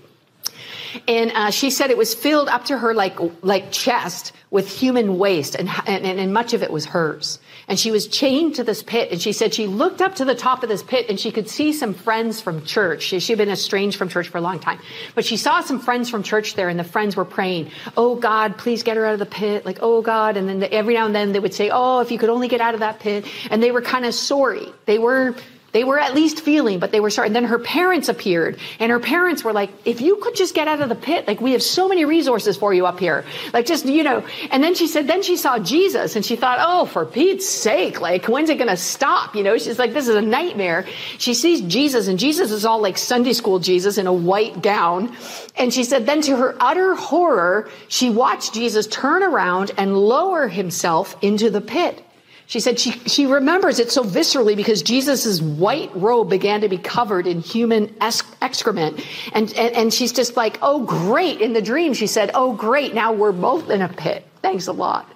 And 1.07 1.31
uh, 1.33 1.51
she 1.51 1.71
said 1.71 1.91
it 1.91 1.99
was 1.99 2.15
filled 2.15 2.49
up 2.49 2.67
to 2.67 2.79
her 2.79 2.95
like, 2.95 3.19
like 3.43 3.71
chest 3.71 4.33
with 4.51 4.69
human 4.69 5.19
waste 5.19 5.57
and, 5.57 5.69
and, 5.87 6.05
and 6.05 6.33
much 6.33 6.55
of 6.55 6.63
it 6.63 6.71
was 6.71 6.87
hers. 6.87 7.39
And 7.69 7.79
she 7.79 7.91
was 7.91 8.07
chained 8.07 8.57
to 8.57 8.65
this 8.65 8.83
pit. 8.83 9.11
And 9.11 9.21
she 9.21 9.33
said 9.33 9.55
she 9.55 9.67
looked 9.67 10.03
up 10.03 10.17
to 10.17 10.25
the 10.25 10.35
top 10.35 10.63
of 10.63 10.69
this 10.69 10.83
pit 10.83 11.07
and 11.09 11.19
she 11.19 11.31
could 11.31 11.49
see 11.49 11.73
some 11.73 11.95
friends 11.95 12.41
from 12.41 12.65
church. 12.65 13.03
She, 13.03 13.21
she'd 13.21 13.39
been 13.39 13.51
estranged 13.51 13.97
from 13.97 14.09
church 14.09 14.29
for 14.29 14.39
a 14.39 14.41
long 14.41 14.59
time. 14.59 14.79
But 15.15 15.25
she 15.25 15.37
saw 15.37 15.61
some 15.61 15.79
friends 15.79 16.11
from 16.11 16.23
church 16.23 16.55
there 16.55 16.69
and 16.69 16.79
the 16.79 16.85
friends 16.85 17.17
were 17.17 17.25
praying, 17.25 17.71
Oh 17.97 18.17
God, 18.17 18.59
please 18.59 18.83
get 18.83 18.97
her 18.97 19.07
out 19.07 19.15
of 19.15 19.19
the 19.19 19.27
pit. 19.27 19.65
Like, 19.65 19.79
Oh 19.81 20.03
God. 20.03 20.37
And 20.37 20.49
then 20.49 20.69
every 20.71 20.95
now 20.95 21.07
and 21.07 21.15
then 21.15 21.33
they 21.33 21.41
would 21.41 21.55
say, 21.55 21.71
Oh, 21.73 22.01
if 22.01 22.11
you 22.11 22.19
could 22.19 22.31
only 22.31 22.49
get 22.49 22.61
out 22.61 22.75
of 22.75 22.81
that 22.81 23.01
pit. 23.01 23.27
And 23.51 23.63
they 23.63 23.73
were 23.73 23.83
kind 23.83 24.05
of 24.05 24.15
sorry. 24.15 24.73
They 24.87 24.99
were 24.99 25.35
they 25.75 25.83
were 25.85 25.99
at 25.99 26.15
least 26.15 26.41
feeling, 26.41 26.79
but 26.79 26.93
they 26.93 27.01
were. 27.01 27.11
And 27.19 27.35
then 27.35 27.45
her 27.45 27.59
parents 27.59 28.09
appeared, 28.09 28.59
and 28.79 28.91
her 28.93 29.01
parents 29.01 29.43
were 29.43 29.53
like, 29.53 29.71
if 29.85 30.01
you 30.01 30.17
could 30.17 30.37
just 30.37 30.55
get 30.55 30.69
out 30.69 30.81
of 30.81 30.89
the 30.89 30.95
pit, 30.95 31.27
like 31.27 31.41
we 31.41 31.53
have 31.53 31.63
so 31.63 31.89
many 31.89 32.05
resources 32.05 32.57
for 32.57 32.73
you 32.73 32.87
up 32.87 33.01
here. 33.01 33.25
Like 33.53 33.67
just, 33.67 33.85
you 33.85 34.05
know. 34.05 34.25
And 34.53 34.63
then 34.63 34.77
she 34.77 34.87
said, 34.87 35.09
then 35.09 35.23
she 35.23 35.37
saw 35.37 35.59
Jesus, 35.59 36.15
and 36.15 36.25
she 36.25 36.37
thought, 36.37 36.59
oh, 36.61 36.87
for 36.87 37.05
Pete's 37.05 37.49
sake, 37.49 38.01
like 38.01 38.27
when's 38.27 38.51
it 38.51 38.57
going 38.59 38.71
to 38.71 38.77
stop? 38.77 39.35
You 39.35 39.43
know, 39.43 39.59
she's 39.59 39.79
like, 39.79 39.93
this 39.93 40.07
is 40.07 40.15
a 40.15 40.23
nightmare. 40.23 40.87
She 41.19 41.35
sees 41.35 41.61
Jesus, 41.61 42.07
and 42.07 42.21
Jesus 42.21 42.53
is 42.53 42.65
all 42.65 42.81
like 42.81 42.97
Sunday 42.97 43.33
school 43.33 43.59
Jesus 43.59 43.99
in 43.99 44.07
a 44.07 44.13
white 44.13 44.63
gown. 44.63 45.17
And 45.57 45.75
she 45.75 45.83
said, 45.83 46.07
then 46.07 46.21
to 46.23 46.37
her 46.37 46.55
utter 46.61 46.95
horror, 46.95 47.69
she 47.89 48.11
watched 48.11 48.55
Jesus 48.55 48.87
turn 48.87 49.25
around 49.25 49.73
and 49.77 49.97
lower 49.97 50.47
himself 50.47 51.17
into 51.21 51.51
the 51.51 51.61
pit. 51.61 52.01
She 52.47 52.61
said 52.61 52.79
she, 52.79 52.91
she 52.91 53.27
remembers 53.27 53.79
it 53.79 53.91
so 53.91 54.03
viscerally 54.03 54.55
because 54.55 54.83
Jesus' 54.83 55.41
white 55.41 55.91
robe 55.95 56.29
began 56.29 56.61
to 56.61 56.69
be 56.69 56.77
covered 56.77 57.27
in 57.27 57.41
human 57.41 57.95
excrement. 58.01 59.05
And, 59.33 59.53
and, 59.55 59.75
and 59.75 59.95
she's 59.95 60.13
just 60.13 60.37
like, 60.37 60.59
oh, 60.61 60.85
great. 60.85 61.41
In 61.41 61.55
the 61.55 61.63
dream, 61.63 61.95
she 61.95 62.07
said, 62.07 62.31
oh, 62.35 62.55
great. 62.55 62.95
Now 62.95 63.13
we're 63.13 63.33
both 63.33 63.71
in 63.71 63.81
a 63.81 63.89
pit. 63.89 64.27
Thanks 64.43 64.67
a 64.67 64.73
lot. 64.73 65.11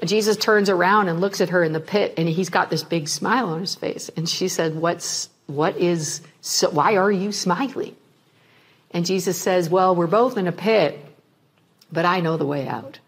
And 0.00 0.08
Jesus 0.08 0.36
turns 0.36 0.70
around 0.70 1.08
and 1.08 1.20
looks 1.20 1.40
at 1.40 1.48
her 1.48 1.64
in 1.64 1.72
the 1.72 1.80
pit 1.80 2.14
and 2.16 2.28
he's 2.28 2.50
got 2.50 2.70
this 2.70 2.84
big 2.84 3.08
smile 3.08 3.48
on 3.48 3.60
his 3.60 3.74
face. 3.74 4.08
And 4.16 4.28
she 4.28 4.46
said, 4.46 4.76
what's, 4.76 5.28
what 5.46 5.76
is, 5.76 6.22
so, 6.40 6.70
why 6.70 6.96
are 6.96 7.10
you 7.10 7.32
smiling? 7.32 7.96
And 8.92 9.04
Jesus 9.04 9.36
says, 9.36 9.68
well, 9.68 9.96
we're 9.96 10.06
both 10.06 10.38
in 10.38 10.46
a 10.46 10.52
pit, 10.52 11.04
but 11.90 12.04
I 12.04 12.20
know 12.20 12.36
the 12.36 12.46
way 12.46 12.68
out. 12.68 13.00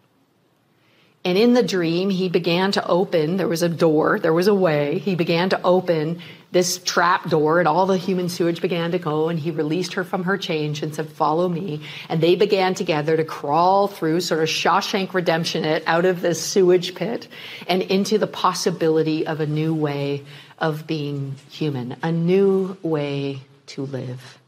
And 1.22 1.36
in 1.36 1.52
the 1.52 1.62
dream, 1.62 2.08
he 2.08 2.30
began 2.30 2.72
to 2.72 2.86
open, 2.86 3.36
there 3.36 3.46
was 3.46 3.62
a 3.62 3.68
door, 3.68 4.18
there 4.18 4.32
was 4.32 4.46
a 4.46 4.54
way. 4.54 4.98
He 4.98 5.14
began 5.14 5.50
to 5.50 5.60
open 5.62 6.22
this 6.50 6.78
trap 6.78 7.28
door, 7.28 7.58
and 7.58 7.68
all 7.68 7.84
the 7.84 7.98
human 7.98 8.30
sewage 8.30 8.62
began 8.62 8.92
to 8.92 8.98
go. 8.98 9.28
And 9.28 9.38
he 9.38 9.50
released 9.50 9.94
her 9.94 10.04
from 10.04 10.24
her 10.24 10.38
chains 10.38 10.82
and 10.82 10.94
said, 10.94 11.10
Follow 11.10 11.46
me. 11.46 11.82
And 12.08 12.22
they 12.22 12.36
began 12.36 12.74
together 12.74 13.18
to 13.18 13.24
crawl 13.24 13.86
through, 13.86 14.22
sort 14.22 14.42
of 14.42 14.48
Shawshank 14.48 15.12
Redemption 15.12 15.64
it, 15.64 15.82
out 15.86 16.06
of 16.06 16.22
this 16.22 16.42
sewage 16.42 16.94
pit 16.94 17.28
and 17.68 17.82
into 17.82 18.16
the 18.16 18.26
possibility 18.26 19.26
of 19.26 19.40
a 19.40 19.46
new 19.46 19.74
way 19.74 20.24
of 20.58 20.86
being 20.86 21.36
human, 21.50 21.96
a 22.02 22.10
new 22.10 22.78
way 22.82 23.42
to 23.66 23.84
live. 23.84 24.38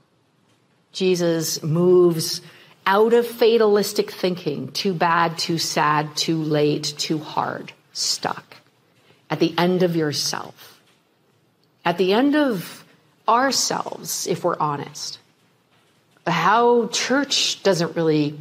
Jesus 0.92 1.62
moves 1.62 2.40
out 2.86 3.12
of 3.12 3.26
fatalistic 3.26 4.10
thinking, 4.10 4.72
too 4.72 4.94
bad, 4.94 5.38
too 5.38 5.58
sad, 5.58 6.16
too 6.16 6.42
late, 6.42 6.94
too 6.98 7.18
hard, 7.18 7.72
stuck 7.92 8.56
at 9.30 9.40
the 9.40 9.54
end 9.56 9.82
of 9.82 9.96
yourself, 9.96 10.80
at 11.84 11.96
the 11.96 12.12
end 12.12 12.36
of 12.36 12.84
ourselves, 13.28 14.26
if 14.26 14.44
we're 14.44 14.58
honest. 14.58 15.18
How 16.26 16.88
church 16.88 17.62
doesn't 17.62 17.96
really 17.96 18.38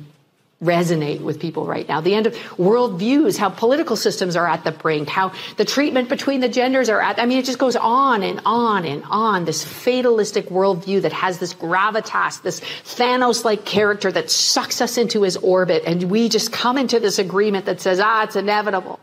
resonate 0.63 1.21
with 1.21 1.39
people 1.39 1.65
right 1.65 1.87
now. 1.87 2.01
The 2.01 2.13
end 2.13 2.27
of 2.27 2.35
worldviews, 2.57 3.37
how 3.37 3.49
political 3.49 3.95
systems 3.95 4.35
are 4.35 4.47
at 4.47 4.63
the 4.63 4.71
brink, 4.71 5.09
how 5.09 5.33
the 5.57 5.65
treatment 5.65 6.07
between 6.07 6.39
the 6.39 6.49
genders 6.49 6.87
are 6.87 7.01
at, 7.01 7.19
I 7.19 7.25
mean, 7.25 7.39
it 7.39 7.45
just 7.45 7.57
goes 7.57 7.75
on 7.75 8.21
and 8.21 8.41
on 8.45 8.85
and 8.85 9.03
on. 9.09 9.45
This 9.45 9.63
fatalistic 9.63 10.47
worldview 10.47 11.01
that 11.01 11.13
has 11.13 11.39
this 11.39 11.53
gravitas, 11.53 12.43
this 12.43 12.59
Thanos 12.59 13.43
like 13.43 13.65
character 13.65 14.11
that 14.11 14.29
sucks 14.29 14.81
us 14.81 14.97
into 14.97 15.23
his 15.23 15.35
orbit. 15.37 15.83
And 15.85 16.03
we 16.03 16.29
just 16.29 16.51
come 16.51 16.77
into 16.77 16.99
this 16.99 17.17
agreement 17.17 17.65
that 17.65 17.81
says, 17.81 17.99
ah, 17.99 18.23
it's 18.23 18.35
inevitable. 18.35 18.99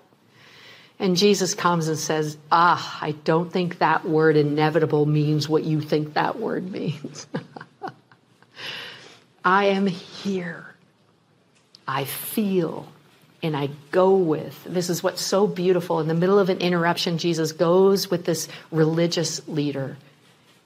And 1.01 1.17
Jesus 1.17 1.55
comes 1.55 1.89
and 1.89 1.99
says, 1.99 2.37
ah, 2.53 2.99
I 3.01 3.13
don't 3.13 3.53
think 3.53 3.79
that 3.79 4.05
word 4.05 4.37
inevitable 4.37 5.07
means 5.07 5.49
what 5.49 5.65
you 5.65 5.81
think 5.81 6.15
that 6.15 6.39
word 6.39 6.71
means. 6.71 7.27
I 9.45 9.67
am 9.67 9.87
here 9.87 10.68
I 11.89 12.05
feel 12.05 12.87
and 13.43 13.57
I 13.57 13.71
go 13.91 14.15
with. 14.17 14.65
This 14.65 14.91
is 14.91 15.03
what's 15.03 15.23
so 15.23 15.47
beautiful. 15.47 16.01
In 16.01 16.09
the 16.09 16.15
middle 16.15 16.39
of 16.39 16.51
an 16.51 16.59
interruption, 16.59 17.19
Jesus 17.19 17.53
goes 17.53 18.11
with 18.11 18.25
this 18.25 18.49
religious 18.71 19.47
leader. 19.49 19.97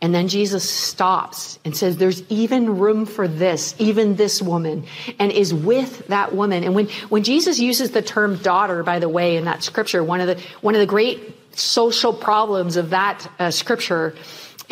And 0.00 0.12
then 0.12 0.26
Jesus 0.26 0.68
stops 0.68 1.60
and 1.64 1.76
says, 1.76 1.96
There's 1.96 2.22
even 2.28 2.78
room 2.78 3.06
for 3.06 3.28
this, 3.28 3.76
even 3.78 4.16
this 4.16 4.42
woman, 4.42 4.84
and 5.20 5.30
is 5.30 5.54
with 5.54 6.08
that 6.08 6.34
woman. 6.34 6.64
And 6.64 6.74
when, 6.74 6.88
when 7.08 7.22
Jesus 7.22 7.60
uses 7.60 7.92
the 7.92 8.02
term 8.02 8.36
daughter, 8.36 8.82
by 8.82 8.98
the 8.98 9.08
way, 9.08 9.36
in 9.36 9.44
that 9.44 9.62
scripture, 9.62 10.02
one 10.02 10.20
of 10.20 10.26
the, 10.26 10.42
one 10.60 10.74
of 10.74 10.80
the 10.80 10.86
great 10.86 11.56
social 11.56 12.12
problems 12.12 12.76
of 12.76 12.90
that 12.90 13.30
uh, 13.38 13.50
scripture 13.52 14.16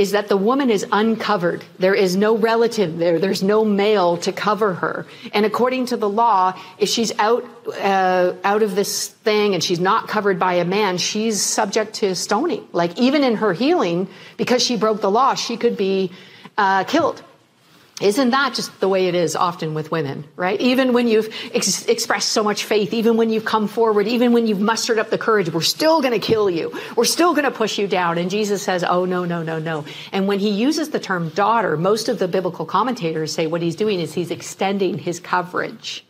is 0.01 0.13
that 0.13 0.29
the 0.29 0.37
woman 0.37 0.71
is 0.71 0.87
uncovered. 0.93 1.63
There 1.79 1.95
is 1.95 2.17
no 2.17 2.35
relative 2.35 2.97
there. 2.97 3.19
There's 3.19 3.43
no 3.43 3.67
male 3.67 4.17
to 4.25 4.33
cover 4.33 4.73
her. 4.73 5.05
And 5.35 5.45
according 5.45 5.87
to 5.93 5.99
the 5.99 6.09
law, 6.09 6.59
if 6.79 6.89
she's 6.89 7.13
out 7.19 7.45
uh, 7.83 8.33
out 8.43 8.63
of 8.63 8.77
this 8.77 9.09
thing 9.09 9.53
and 9.53 9.63
she's 9.63 9.79
not 9.79 10.09
covered 10.09 10.39
by 10.39 10.55
a 10.55 10.65
man, 10.65 10.97
she's 10.97 11.43
subject 11.43 11.93
to 11.97 12.15
stoning. 12.15 12.67
Like 12.73 12.99
even 12.99 13.23
in 13.23 13.35
her 13.37 13.53
healing, 13.53 14.09
because 14.39 14.63
she 14.63 14.79
broke 14.79 15.03
the 15.03 15.11
law, 15.11 15.35
she 15.35 15.59
could 15.59 15.77
be 15.77 16.11
uh, 16.57 16.85
killed. 16.85 17.23
Isn't 18.01 18.31
that 18.31 18.55
just 18.55 18.81
the 18.81 18.89
way 18.89 19.09
it 19.09 19.15
is 19.15 19.37
often 19.37 19.75
with 19.75 19.91
women, 19.91 20.25
right? 20.35 20.59
Even 20.59 20.95
when 20.95 21.07
you've 21.07 21.29
ex- 21.53 21.85
expressed 21.87 22.31
so 22.31 22.43
much 22.43 22.65
faith, 22.65 22.95
even 22.95 23.19
when 23.19 23.29
you've 23.29 23.45
come 23.45 23.69
forward, 23.69 24.09
even 24.09 24.33
when 24.33 24.47
you've 24.47 24.61
mustered 24.61 24.99
up 24.99 25.11
the 25.11 25.19
courage, 25.19 25.53
we're 25.53 25.61
still 25.61 26.01
going 26.01 26.19
to 26.19 26.19
kill 26.19 26.49
you. 26.49 26.73
We're 26.97 27.05
still 27.05 27.35
going 27.35 27.45
to 27.45 27.51
push 27.51 27.79
you 27.79 27.87
down. 27.87 28.17
And 28.17 28.31
Jesus 28.31 28.63
says, 28.63 28.85
oh, 28.85 29.05
no, 29.05 29.27
no, 29.27 29.43
no, 29.43 29.59
no. 29.59 29.85
And 30.13 30.27
when 30.27 30.39
he 30.39 30.49
uses 30.49 30.91
the 30.91 31.01
term 31.01 31.29
daughter, 31.31 31.77
most 31.77 32.09
of 32.09 32.19
the 32.19 32.27
biblical 32.27 32.65
commentators 32.65 33.35
say 33.35 33.47
what 33.47 33.61
he's 33.61 33.77
doing 33.77 34.01
is 34.01 34.15
he's 34.15 34.31
extending 34.31 34.97
his 34.97 35.21
coverage. 35.21 36.05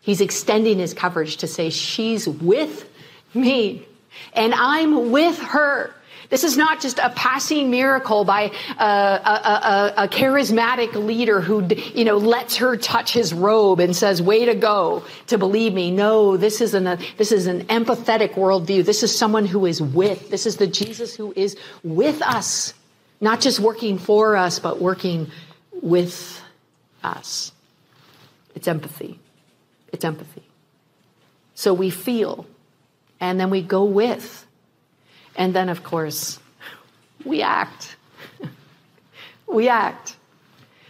He's 0.00 0.22
extending 0.22 0.78
his 0.78 0.94
coverage 0.94 1.36
to 1.38 1.46
say, 1.46 1.68
she's 1.68 2.26
with 2.26 2.88
me. 3.34 3.86
and 4.32 4.54
I'm 4.54 5.10
with 5.10 5.38
her. 5.38 5.92
This 6.28 6.44
is 6.44 6.56
not 6.56 6.80
just 6.80 6.98
a 6.98 7.10
passing 7.10 7.70
miracle 7.70 8.24
by 8.24 8.52
a, 8.78 8.84
a, 8.84 8.84
a, 8.84 9.94
a, 10.04 10.08
charismatic 10.08 10.94
leader 10.94 11.40
who, 11.40 11.66
you 11.94 12.04
know, 12.04 12.16
lets 12.16 12.56
her 12.56 12.76
touch 12.76 13.12
his 13.12 13.32
robe 13.32 13.80
and 13.80 13.94
says, 13.94 14.20
way 14.20 14.44
to 14.44 14.54
go 14.54 15.04
to 15.28 15.38
believe 15.38 15.72
me. 15.72 15.90
No, 15.90 16.36
this 16.36 16.60
is 16.60 16.74
an, 16.74 16.98
this 17.16 17.32
is 17.32 17.46
an 17.46 17.64
empathetic 17.66 18.34
worldview. 18.34 18.84
This 18.84 19.02
is 19.02 19.16
someone 19.16 19.46
who 19.46 19.66
is 19.66 19.80
with. 19.80 20.30
This 20.30 20.46
is 20.46 20.56
the 20.56 20.66
Jesus 20.66 21.14
who 21.14 21.32
is 21.36 21.56
with 21.82 22.22
us, 22.22 22.74
not 23.20 23.40
just 23.40 23.60
working 23.60 23.98
for 23.98 24.36
us, 24.36 24.58
but 24.58 24.80
working 24.80 25.30
with 25.82 26.42
us. 27.02 27.52
It's 28.54 28.68
empathy. 28.68 29.18
It's 29.92 30.04
empathy. 30.04 30.42
So 31.54 31.72
we 31.72 31.90
feel 31.90 32.46
and 33.20 33.40
then 33.40 33.50
we 33.50 33.62
go 33.62 33.84
with 33.84 34.45
and 35.36 35.54
then, 35.54 35.68
of 35.68 35.84
course, 35.84 36.38
we 37.24 37.42
act. 37.42 37.96
we 39.46 39.68
act. 39.68 40.16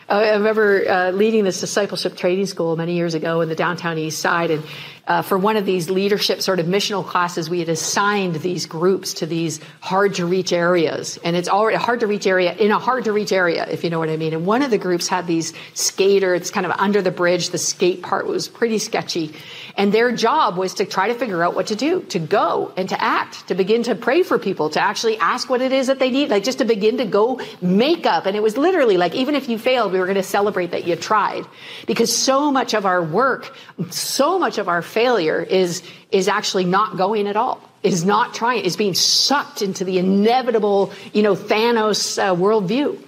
I 0.09 0.35
remember 0.35 0.89
uh, 0.89 1.11
leading 1.11 1.43
this 1.43 1.61
discipleship 1.61 2.17
training 2.17 2.47
school 2.47 2.77
many 2.77 2.95
years 2.95 3.15
ago 3.15 3.41
in 3.41 3.49
the 3.49 3.57
downtown 3.57 3.99
east 3.99 4.21
side. 4.21 4.53
And 4.53 4.63
uh, 5.07 5.23
for 5.23 5.39
one 5.39 5.57
of 5.57 5.65
these 5.65 5.89
leadership 5.89 6.43
sort 6.43 6.59
of 6.59 6.67
missional 6.67 7.07
classes, 7.07 7.49
we 7.49 7.61
had 7.61 7.69
assigned 7.69 8.37
these 8.37 8.67
groups 8.67 9.15
to 9.15 9.27
these 9.27 9.61
hard 9.81 10.15
to 10.15 10.27
reach 10.27 10.53
areas. 10.53 11.19
And 11.23 11.37
it's 11.37 11.49
already 11.49 11.77
a 11.77 11.79
hard 11.79 12.01
to 12.01 12.07
reach 12.07 12.27
area 12.27 12.53
in 12.55 12.73
a 12.73 12.79
hard 12.79 13.05
to 13.05 13.13
reach 13.13 13.31
area, 13.31 13.67
if 13.71 13.85
you 13.85 13.91
know 13.91 13.99
what 13.99 14.09
I 14.09 14.17
mean. 14.17 14.35
And 14.35 14.45
one 14.45 14.63
of 14.63 14.71
the 14.71 14.79
groups 14.79 15.07
had 15.07 15.27
these 15.27 15.53
skater, 15.75 16.35
it's 16.35 16.51
kind 16.51 16.67
of 16.67 16.73
under 16.73 17.03
the 17.03 17.13
bridge. 17.13 17.51
The 17.51 17.59
skate 17.59 18.03
part 18.03 18.27
was 18.27 18.49
pretty 18.49 18.79
sketchy. 18.79 19.33
And 19.77 19.93
their 19.93 20.11
job 20.11 20.57
was 20.57 20.75
to 20.75 20.85
try 20.85 21.09
to 21.09 21.15
figure 21.15 21.43
out 21.43 21.55
what 21.55 21.69
to 21.69 21.77
do, 21.77 22.03
to 22.09 22.19
go 22.19 22.73
and 22.77 22.89
to 22.89 23.01
act, 23.01 23.49
to 23.49 23.55
begin 23.55 23.85
to 23.85 23.95
pray 23.95 24.23
for 24.23 24.39
people, 24.39 24.71
to 24.71 24.81
actually 24.81 25.19
ask 25.19 25.49
what 25.49 25.61
it 25.61 25.71
is 25.71 25.87
that 25.87 25.99
they 25.99 26.11
need, 26.11 26.31
like 26.31 26.43
just 26.43 26.59
to 26.59 26.65
begin 26.65 26.99
to 26.99 27.05
go 27.05 27.41
make 27.61 28.07
up. 28.07 28.27
And 28.27 28.37
it 28.37 28.43
was 28.43 28.57
literally 28.57 28.97
like, 28.97 29.15
even 29.15 29.35
if 29.35 29.49
you 29.49 29.59
failed, 29.59 29.93
we 29.93 29.99
were 29.99 30.07
going 30.07 30.17
to 30.17 30.23
celebrate 30.23 30.73
that 30.73 30.87
you 30.87 30.97
tried. 30.97 31.45
Because 31.87 32.15
so 32.15 32.51
much 32.51 32.75
of 32.75 32.87
our 32.87 33.03
work, 33.03 33.55
so 33.91 34.39
much 34.39 34.59
of 34.59 34.69
our 34.69 34.83
failure 34.97 35.43
is, 35.43 35.83
is 36.11 36.27
actually 36.27 36.65
not 36.65 36.97
going 36.97 37.29
at 37.29 37.37
all 37.37 37.61
is 37.83 38.03
not 38.03 38.33
trying, 38.33 38.65
is 38.65 38.77
being 38.79 38.95
sucked 38.95 39.61
into 39.61 39.85
the 39.85 39.99
inevitable, 39.99 40.91
you 41.13 41.23
know, 41.23 41.35
Thanos 41.37 42.19
uh, 42.19 42.35
worldview. 42.35 42.99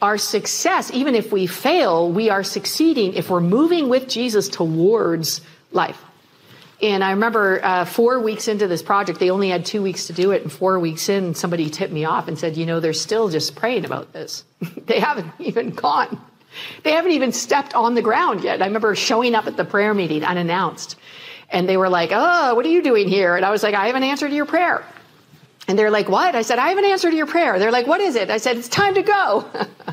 Our 0.00 0.18
success, 0.18 0.92
even 0.92 1.16
if 1.16 1.32
we 1.32 1.48
fail, 1.48 2.10
we 2.10 2.30
are 2.30 2.44
succeeding 2.44 3.14
if 3.14 3.28
we're 3.28 3.40
moving 3.40 3.88
with 3.88 4.08
Jesus 4.08 4.48
towards 4.48 5.40
life. 5.72 6.00
And 6.80 7.02
I 7.02 7.10
remember 7.10 7.60
uh, 7.62 7.84
four 7.86 8.20
weeks 8.20 8.46
into 8.46 8.68
this 8.68 8.82
project, 8.82 9.18
they 9.18 9.30
only 9.30 9.48
had 9.48 9.66
two 9.66 9.82
weeks 9.82 10.06
to 10.06 10.12
do 10.12 10.30
it. 10.30 10.42
And 10.42 10.50
four 10.50 10.78
weeks 10.78 11.08
in, 11.08 11.34
somebody 11.34 11.70
tipped 11.70 11.92
me 11.92 12.04
off 12.04 12.26
and 12.26 12.38
said, 12.38 12.56
You 12.56 12.66
know, 12.66 12.80
they're 12.80 12.92
still 12.92 13.28
just 13.28 13.56
praying 13.56 13.84
about 13.84 14.12
this. 14.12 14.44
they 14.86 15.00
haven't 15.00 15.32
even 15.40 15.70
gone. 15.70 16.20
They 16.82 16.92
haven't 16.92 17.12
even 17.12 17.32
stepped 17.32 17.74
on 17.74 17.94
the 17.94 18.02
ground 18.02 18.44
yet. 18.44 18.60
I 18.60 18.66
remember 18.66 18.94
showing 18.94 19.34
up 19.34 19.46
at 19.46 19.56
the 19.56 19.64
prayer 19.64 19.94
meeting 19.94 20.24
unannounced. 20.24 20.96
And 21.52 21.68
they 21.68 21.76
were 21.76 21.88
like, 21.88 22.10
Oh, 22.12 22.54
what 22.54 22.66
are 22.66 22.70
you 22.70 22.82
doing 22.82 23.08
here? 23.08 23.36
And 23.36 23.44
I 23.44 23.50
was 23.50 23.62
like, 23.62 23.74
I 23.74 23.86
have 23.86 23.96
an 23.96 24.02
answer 24.02 24.28
to 24.28 24.34
your 24.34 24.46
prayer. 24.46 24.84
And 25.68 25.78
they're 25.78 25.90
like, 25.90 26.08
What? 26.08 26.34
I 26.34 26.42
said, 26.42 26.58
I 26.58 26.70
have 26.70 26.78
an 26.78 26.84
answer 26.84 27.10
to 27.10 27.16
your 27.16 27.26
prayer. 27.26 27.58
They're 27.58 27.70
like, 27.70 27.86
What 27.86 28.00
is 28.00 28.16
it? 28.16 28.30
I 28.30 28.38
said, 28.38 28.56
It's 28.56 28.68
time 28.68 28.94
to 28.94 29.02
go. 29.02 29.48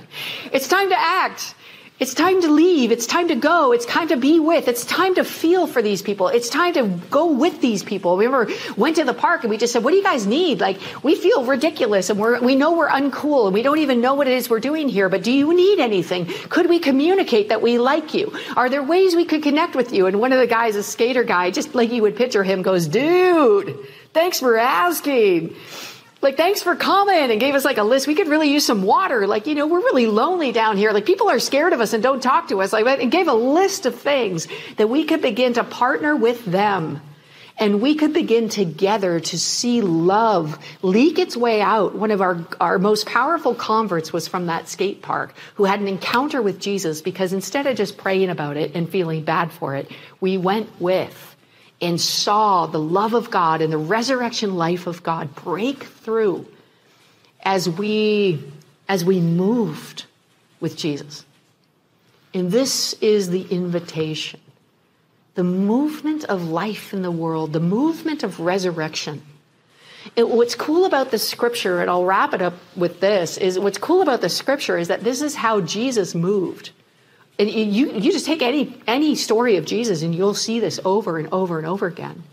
it's 0.51 0.67
time 0.67 0.89
to 0.89 0.99
act. 0.99 1.53
It's 1.99 2.13
time 2.13 2.41
to 2.43 2.49
leave. 2.49 2.93
It's 2.93 3.05
time 3.05 3.27
to 3.27 3.35
go. 3.35 3.73
It's 3.73 3.85
time 3.85 4.07
to 4.07 4.15
be 4.15 4.39
with. 4.39 4.69
It's 4.69 4.85
time 4.85 5.15
to 5.15 5.25
feel 5.25 5.67
for 5.67 5.81
these 5.81 6.01
people. 6.01 6.29
It's 6.29 6.47
time 6.47 6.73
to 6.75 6.87
go 7.11 7.25
with 7.33 7.59
these 7.59 7.83
people. 7.83 8.15
We 8.15 8.25
remember 8.25 8.53
went 8.77 8.95
to 8.95 9.03
the 9.03 9.13
park 9.13 9.43
and 9.43 9.49
we 9.49 9.57
just 9.57 9.73
said, 9.73 9.83
"What 9.83 9.91
do 9.91 9.97
you 9.97 10.03
guys 10.03 10.25
need?" 10.25 10.61
Like 10.61 10.79
we 11.03 11.15
feel 11.15 11.43
ridiculous 11.43 12.09
and 12.09 12.17
we're 12.17 12.39
we 12.39 12.55
know 12.55 12.71
we're 12.71 12.87
uncool 12.87 13.47
and 13.47 13.53
we 13.53 13.63
don't 13.63 13.79
even 13.79 13.99
know 13.99 14.13
what 14.13 14.27
it 14.27 14.33
is 14.33 14.49
we're 14.49 14.61
doing 14.61 14.87
here. 14.87 15.09
But 15.09 15.23
do 15.23 15.31
you 15.33 15.53
need 15.53 15.79
anything? 15.79 16.27
Could 16.47 16.69
we 16.69 16.79
communicate 16.79 17.49
that 17.49 17.61
we 17.61 17.77
like 17.79 18.13
you? 18.13 18.31
Are 18.55 18.69
there 18.69 18.81
ways 18.81 19.13
we 19.13 19.25
could 19.25 19.43
connect 19.43 19.75
with 19.75 19.91
you? 19.91 20.07
And 20.07 20.21
one 20.21 20.31
of 20.31 20.39
the 20.39 20.47
guys, 20.47 20.77
a 20.77 20.83
skater 20.83 21.25
guy, 21.25 21.51
just 21.51 21.75
like 21.75 21.91
you 21.91 22.01
would 22.03 22.15
picture 22.15 22.43
him, 22.43 22.61
goes, 22.61 22.87
"Dude, 22.87 23.77
thanks 24.13 24.39
for 24.39 24.57
asking." 24.57 25.53
Like 26.21 26.37
thanks 26.37 26.61
for 26.61 26.75
coming 26.75 27.31
and 27.31 27.39
gave 27.39 27.55
us 27.55 27.63
like 27.63 27.77
a 27.77 27.83
list. 27.83 28.07
We 28.07 28.15
could 28.15 28.27
really 28.27 28.51
use 28.51 28.65
some 28.65 28.83
water. 28.83 29.25
Like 29.27 29.47
you 29.47 29.55
know 29.55 29.67
we're 29.67 29.79
really 29.79 30.07
lonely 30.07 30.51
down 30.51 30.77
here. 30.77 30.91
Like 30.91 31.05
people 31.05 31.29
are 31.29 31.39
scared 31.39 31.73
of 31.73 31.81
us 31.81 31.93
and 31.93 32.03
don't 32.03 32.21
talk 32.21 32.49
to 32.49 32.61
us. 32.61 32.73
Like 32.73 32.85
and 33.01 33.11
gave 33.11 33.27
a 33.27 33.33
list 33.33 33.85
of 33.85 33.99
things 33.99 34.47
that 34.77 34.89
we 34.89 35.05
could 35.05 35.21
begin 35.21 35.53
to 35.53 35.63
partner 35.63 36.15
with 36.15 36.43
them. 36.45 37.01
And 37.59 37.81
we 37.81 37.95
could 37.95 38.13
begin 38.13 38.47
together 38.47 39.19
to 39.19 39.37
see 39.37 39.81
love 39.81 40.57
leak 40.81 41.19
its 41.19 41.35
way 41.35 41.61
out. 41.61 41.93
One 41.93 42.09
of 42.09 42.21
our, 42.21 42.47
our 42.61 42.79
most 42.79 43.05
powerful 43.05 43.53
converts 43.53 44.13
was 44.13 44.29
from 44.29 44.45
that 44.45 44.69
skate 44.69 45.01
park 45.01 45.35
who 45.55 45.65
had 45.65 45.81
an 45.81 45.89
encounter 45.89 46.41
with 46.41 46.61
Jesus 46.61 47.01
because 47.01 47.33
instead 47.33 47.67
of 47.67 47.75
just 47.75 47.97
praying 47.97 48.29
about 48.29 48.55
it 48.55 48.75
and 48.75 48.89
feeling 48.89 49.25
bad 49.25 49.51
for 49.51 49.75
it, 49.75 49.91
we 50.21 50.37
went 50.37 50.69
with 50.79 51.28
and 51.81 51.99
saw 51.99 52.65
the 52.65 52.79
love 52.79 53.13
of 53.13 53.31
God 53.31 53.61
and 53.61 53.71
the 53.71 53.77
resurrection 53.77 54.55
life 54.55 54.87
of 54.87 55.03
God 55.03 55.33
break 55.35 55.83
through 55.83 56.45
as 57.41 57.69
we 57.69 58.43
as 58.87 59.05
we 59.05 59.19
moved 59.19 60.05
with 60.59 60.75
Jesus. 60.75 61.25
And 62.33 62.51
this 62.51 62.93
is 63.01 63.29
the 63.29 63.43
invitation. 63.43 64.39
The 65.35 65.43
movement 65.43 66.25
of 66.25 66.49
life 66.49 66.93
in 66.93 67.01
the 67.01 67.11
world, 67.11 67.53
the 67.53 67.59
movement 67.59 68.23
of 68.23 68.39
resurrection. 68.39 69.21
It, 70.15 70.27
what's 70.27 70.55
cool 70.55 70.85
about 70.85 71.11
the 71.11 71.19
scripture, 71.19 71.81
and 71.81 71.89
I'll 71.89 72.05
wrap 72.05 72.33
it 72.33 72.41
up 72.41 72.55
with 72.75 72.99
this, 72.99 73.37
is 73.37 73.59
what's 73.59 73.77
cool 73.77 74.01
about 74.01 74.21
the 74.21 74.29
scripture 74.29 74.77
is 74.77 74.87
that 74.87 75.03
this 75.03 75.21
is 75.21 75.35
how 75.35 75.61
Jesus 75.61 76.15
moved. 76.15 76.71
And 77.39 77.49
you, 77.49 77.93
you 77.93 78.11
just 78.11 78.25
take 78.25 78.41
any, 78.41 78.75
any 78.85 79.15
story 79.15 79.55
of 79.55 79.65
Jesus 79.65 80.01
and 80.01 80.13
you'll 80.13 80.33
see 80.33 80.59
this 80.59 80.79
over 80.83 81.17
and 81.17 81.29
over 81.31 81.57
and 81.57 81.65
over 81.65 81.87
again. 81.87 82.23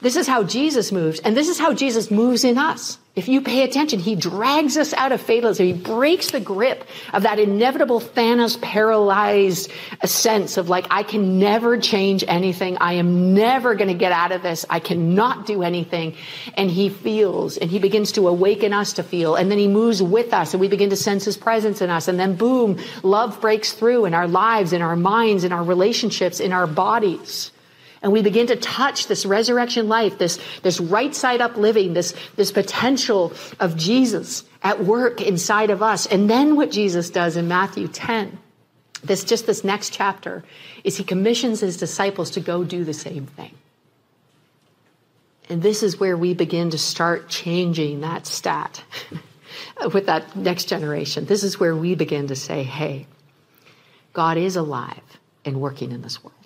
This 0.00 0.14
is 0.14 0.28
how 0.28 0.44
Jesus 0.44 0.92
moves, 0.92 1.18
and 1.18 1.36
this 1.36 1.48
is 1.48 1.58
how 1.58 1.74
Jesus 1.74 2.08
moves 2.08 2.44
in 2.44 2.56
us. 2.56 2.98
If 3.18 3.26
you 3.26 3.40
pay 3.40 3.64
attention, 3.64 3.98
he 3.98 4.14
drags 4.14 4.76
us 4.76 4.94
out 4.94 5.10
of 5.10 5.20
fatalism. 5.20 5.66
He 5.66 5.72
breaks 5.72 6.30
the 6.30 6.38
grip 6.38 6.84
of 7.12 7.24
that 7.24 7.40
inevitable 7.40 8.00
Thanos 8.00 8.60
paralyzed 8.60 9.72
sense 10.04 10.56
of 10.56 10.68
like, 10.68 10.86
I 10.88 11.02
can 11.02 11.40
never 11.40 11.78
change 11.78 12.22
anything. 12.28 12.78
I 12.78 12.92
am 12.92 13.34
never 13.34 13.74
going 13.74 13.88
to 13.88 13.94
get 13.94 14.12
out 14.12 14.30
of 14.30 14.42
this. 14.42 14.64
I 14.70 14.78
cannot 14.78 15.46
do 15.46 15.64
anything. 15.64 16.14
And 16.56 16.70
he 16.70 16.90
feels 16.90 17.56
and 17.56 17.68
he 17.68 17.80
begins 17.80 18.12
to 18.12 18.28
awaken 18.28 18.72
us 18.72 18.92
to 18.92 19.02
feel. 19.02 19.34
And 19.34 19.50
then 19.50 19.58
he 19.58 19.66
moves 19.66 20.00
with 20.00 20.32
us 20.32 20.54
and 20.54 20.60
we 20.60 20.68
begin 20.68 20.90
to 20.90 20.96
sense 20.96 21.24
his 21.24 21.36
presence 21.36 21.82
in 21.82 21.90
us. 21.90 22.06
And 22.06 22.20
then 22.20 22.36
boom, 22.36 22.78
love 23.02 23.40
breaks 23.40 23.72
through 23.72 24.04
in 24.04 24.14
our 24.14 24.28
lives, 24.28 24.72
in 24.72 24.80
our 24.80 24.94
minds, 24.94 25.42
in 25.42 25.50
our 25.50 25.64
relationships, 25.64 26.38
in 26.38 26.52
our 26.52 26.68
bodies 26.68 27.50
and 28.02 28.12
we 28.12 28.22
begin 28.22 28.46
to 28.48 28.56
touch 28.56 29.08
this 29.08 29.26
resurrection 29.26 29.88
life, 29.88 30.18
this, 30.18 30.38
this 30.62 30.80
right 30.80 31.14
side 31.14 31.40
up 31.40 31.56
living, 31.56 31.94
this, 31.94 32.14
this 32.36 32.52
potential 32.52 33.32
of 33.58 33.76
Jesus 33.76 34.44
at 34.62 34.84
work 34.84 35.20
inside 35.20 35.70
of 35.70 35.82
us. 35.82 36.06
And 36.06 36.30
then 36.30 36.56
what 36.56 36.70
Jesus 36.70 37.10
does 37.10 37.36
in 37.36 37.48
Matthew 37.48 37.88
10, 37.88 38.38
this 39.02 39.24
just 39.24 39.46
this 39.46 39.64
next 39.64 39.92
chapter, 39.92 40.44
is 40.84 40.96
he 40.96 41.04
commissions 41.04 41.60
his 41.60 41.76
disciples 41.76 42.30
to 42.32 42.40
go 42.40 42.64
do 42.64 42.84
the 42.84 42.94
same 42.94 43.26
thing. 43.26 43.54
And 45.48 45.62
this 45.62 45.82
is 45.82 45.98
where 45.98 46.16
we 46.16 46.34
begin 46.34 46.70
to 46.70 46.78
start 46.78 47.28
changing 47.28 48.02
that 48.02 48.26
stat 48.26 48.84
with 49.92 50.06
that 50.06 50.36
next 50.36 50.66
generation. 50.66 51.24
This 51.24 51.42
is 51.42 51.58
where 51.58 51.74
we 51.74 51.94
begin 51.94 52.28
to 52.28 52.36
say, 52.36 52.62
hey, 52.62 53.06
God 54.12 54.36
is 54.36 54.56
alive 54.56 55.18
and 55.44 55.60
working 55.60 55.90
in 55.90 56.02
this 56.02 56.22
world. 56.22 56.37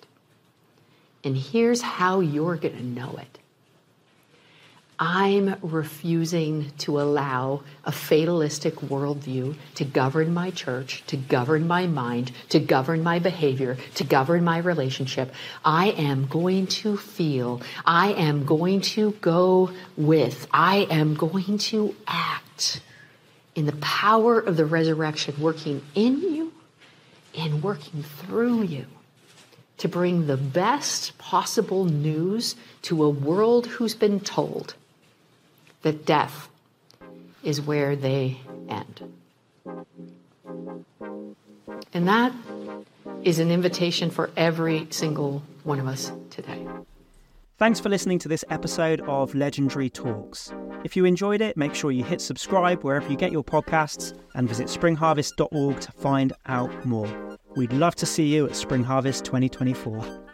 And 1.23 1.37
here's 1.37 1.81
how 1.81 2.19
you're 2.19 2.57
going 2.57 2.75
to 2.75 2.83
know 2.83 3.15
it. 3.17 3.39
I'm 4.99 5.55
refusing 5.61 6.71
to 6.79 7.01
allow 7.01 7.63
a 7.83 7.91
fatalistic 7.91 8.75
worldview 8.75 9.55
to 9.75 9.85
govern 9.85 10.33
my 10.33 10.51
church, 10.51 11.03
to 11.07 11.17
govern 11.17 11.67
my 11.67 11.87
mind, 11.87 12.31
to 12.49 12.59
govern 12.59 13.01
my 13.01 13.19
behavior, 13.19 13.77
to 13.95 14.03
govern 14.03 14.43
my 14.43 14.59
relationship. 14.59 15.33
I 15.65 15.89
am 15.91 16.27
going 16.27 16.67
to 16.67 16.95
feel, 16.95 17.61
I 17.85 18.13
am 18.13 18.45
going 18.45 18.81
to 18.81 19.11
go 19.13 19.71
with, 19.97 20.47
I 20.53 20.87
am 20.89 21.15
going 21.15 21.57
to 21.57 21.95
act 22.07 22.81
in 23.55 23.65
the 23.65 23.75
power 23.77 24.39
of 24.39 24.57
the 24.57 24.65
resurrection 24.65 25.35
working 25.39 25.81
in 25.95 26.21
you 26.21 26.53
and 27.35 27.63
working 27.63 28.03
through 28.03 28.63
you 28.63 28.85
to 29.77 29.87
bring 29.87 30.27
the 30.27 30.37
best 30.37 31.17
possible 31.17 31.85
news 31.85 32.55
to 32.83 33.03
a 33.03 33.09
world 33.09 33.67
who's 33.67 33.95
been 33.95 34.19
told 34.19 34.75
that 35.81 36.05
death 36.05 36.49
is 37.43 37.59
where 37.61 37.95
they 37.95 38.39
end. 38.69 39.01
And 41.93 42.07
that 42.07 42.33
is 43.23 43.39
an 43.39 43.51
invitation 43.51 44.09
for 44.09 44.29
every 44.35 44.87
single 44.89 45.43
one 45.63 45.79
of 45.79 45.87
us 45.87 46.11
today. 46.29 46.65
Thanks 47.63 47.79
for 47.79 47.87
listening 47.87 48.19
to 48.19 48.27
this 48.27 48.43
episode 48.49 48.99
of 49.07 49.33
Legendary 49.33 49.89
Talks. 49.89 50.51
If 50.83 50.97
you 50.97 51.05
enjoyed 51.05 51.39
it, 51.39 51.55
make 51.55 51.73
sure 51.73 51.91
you 51.93 52.03
hit 52.03 52.19
subscribe 52.19 52.83
wherever 52.83 53.09
you 53.09 53.15
get 53.15 53.31
your 53.31 53.41
podcasts 53.41 54.13
and 54.35 54.49
visit 54.49 54.67
springharvest.org 54.67 55.79
to 55.79 55.91
find 55.93 56.33
out 56.47 56.85
more. 56.85 57.37
We'd 57.55 57.71
love 57.71 57.95
to 57.95 58.05
see 58.05 58.25
you 58.25 58.45
at 58.47 58.57
Spring 58.57 58.83
Harvest 58.83 59.23
2024. 59.23 60.32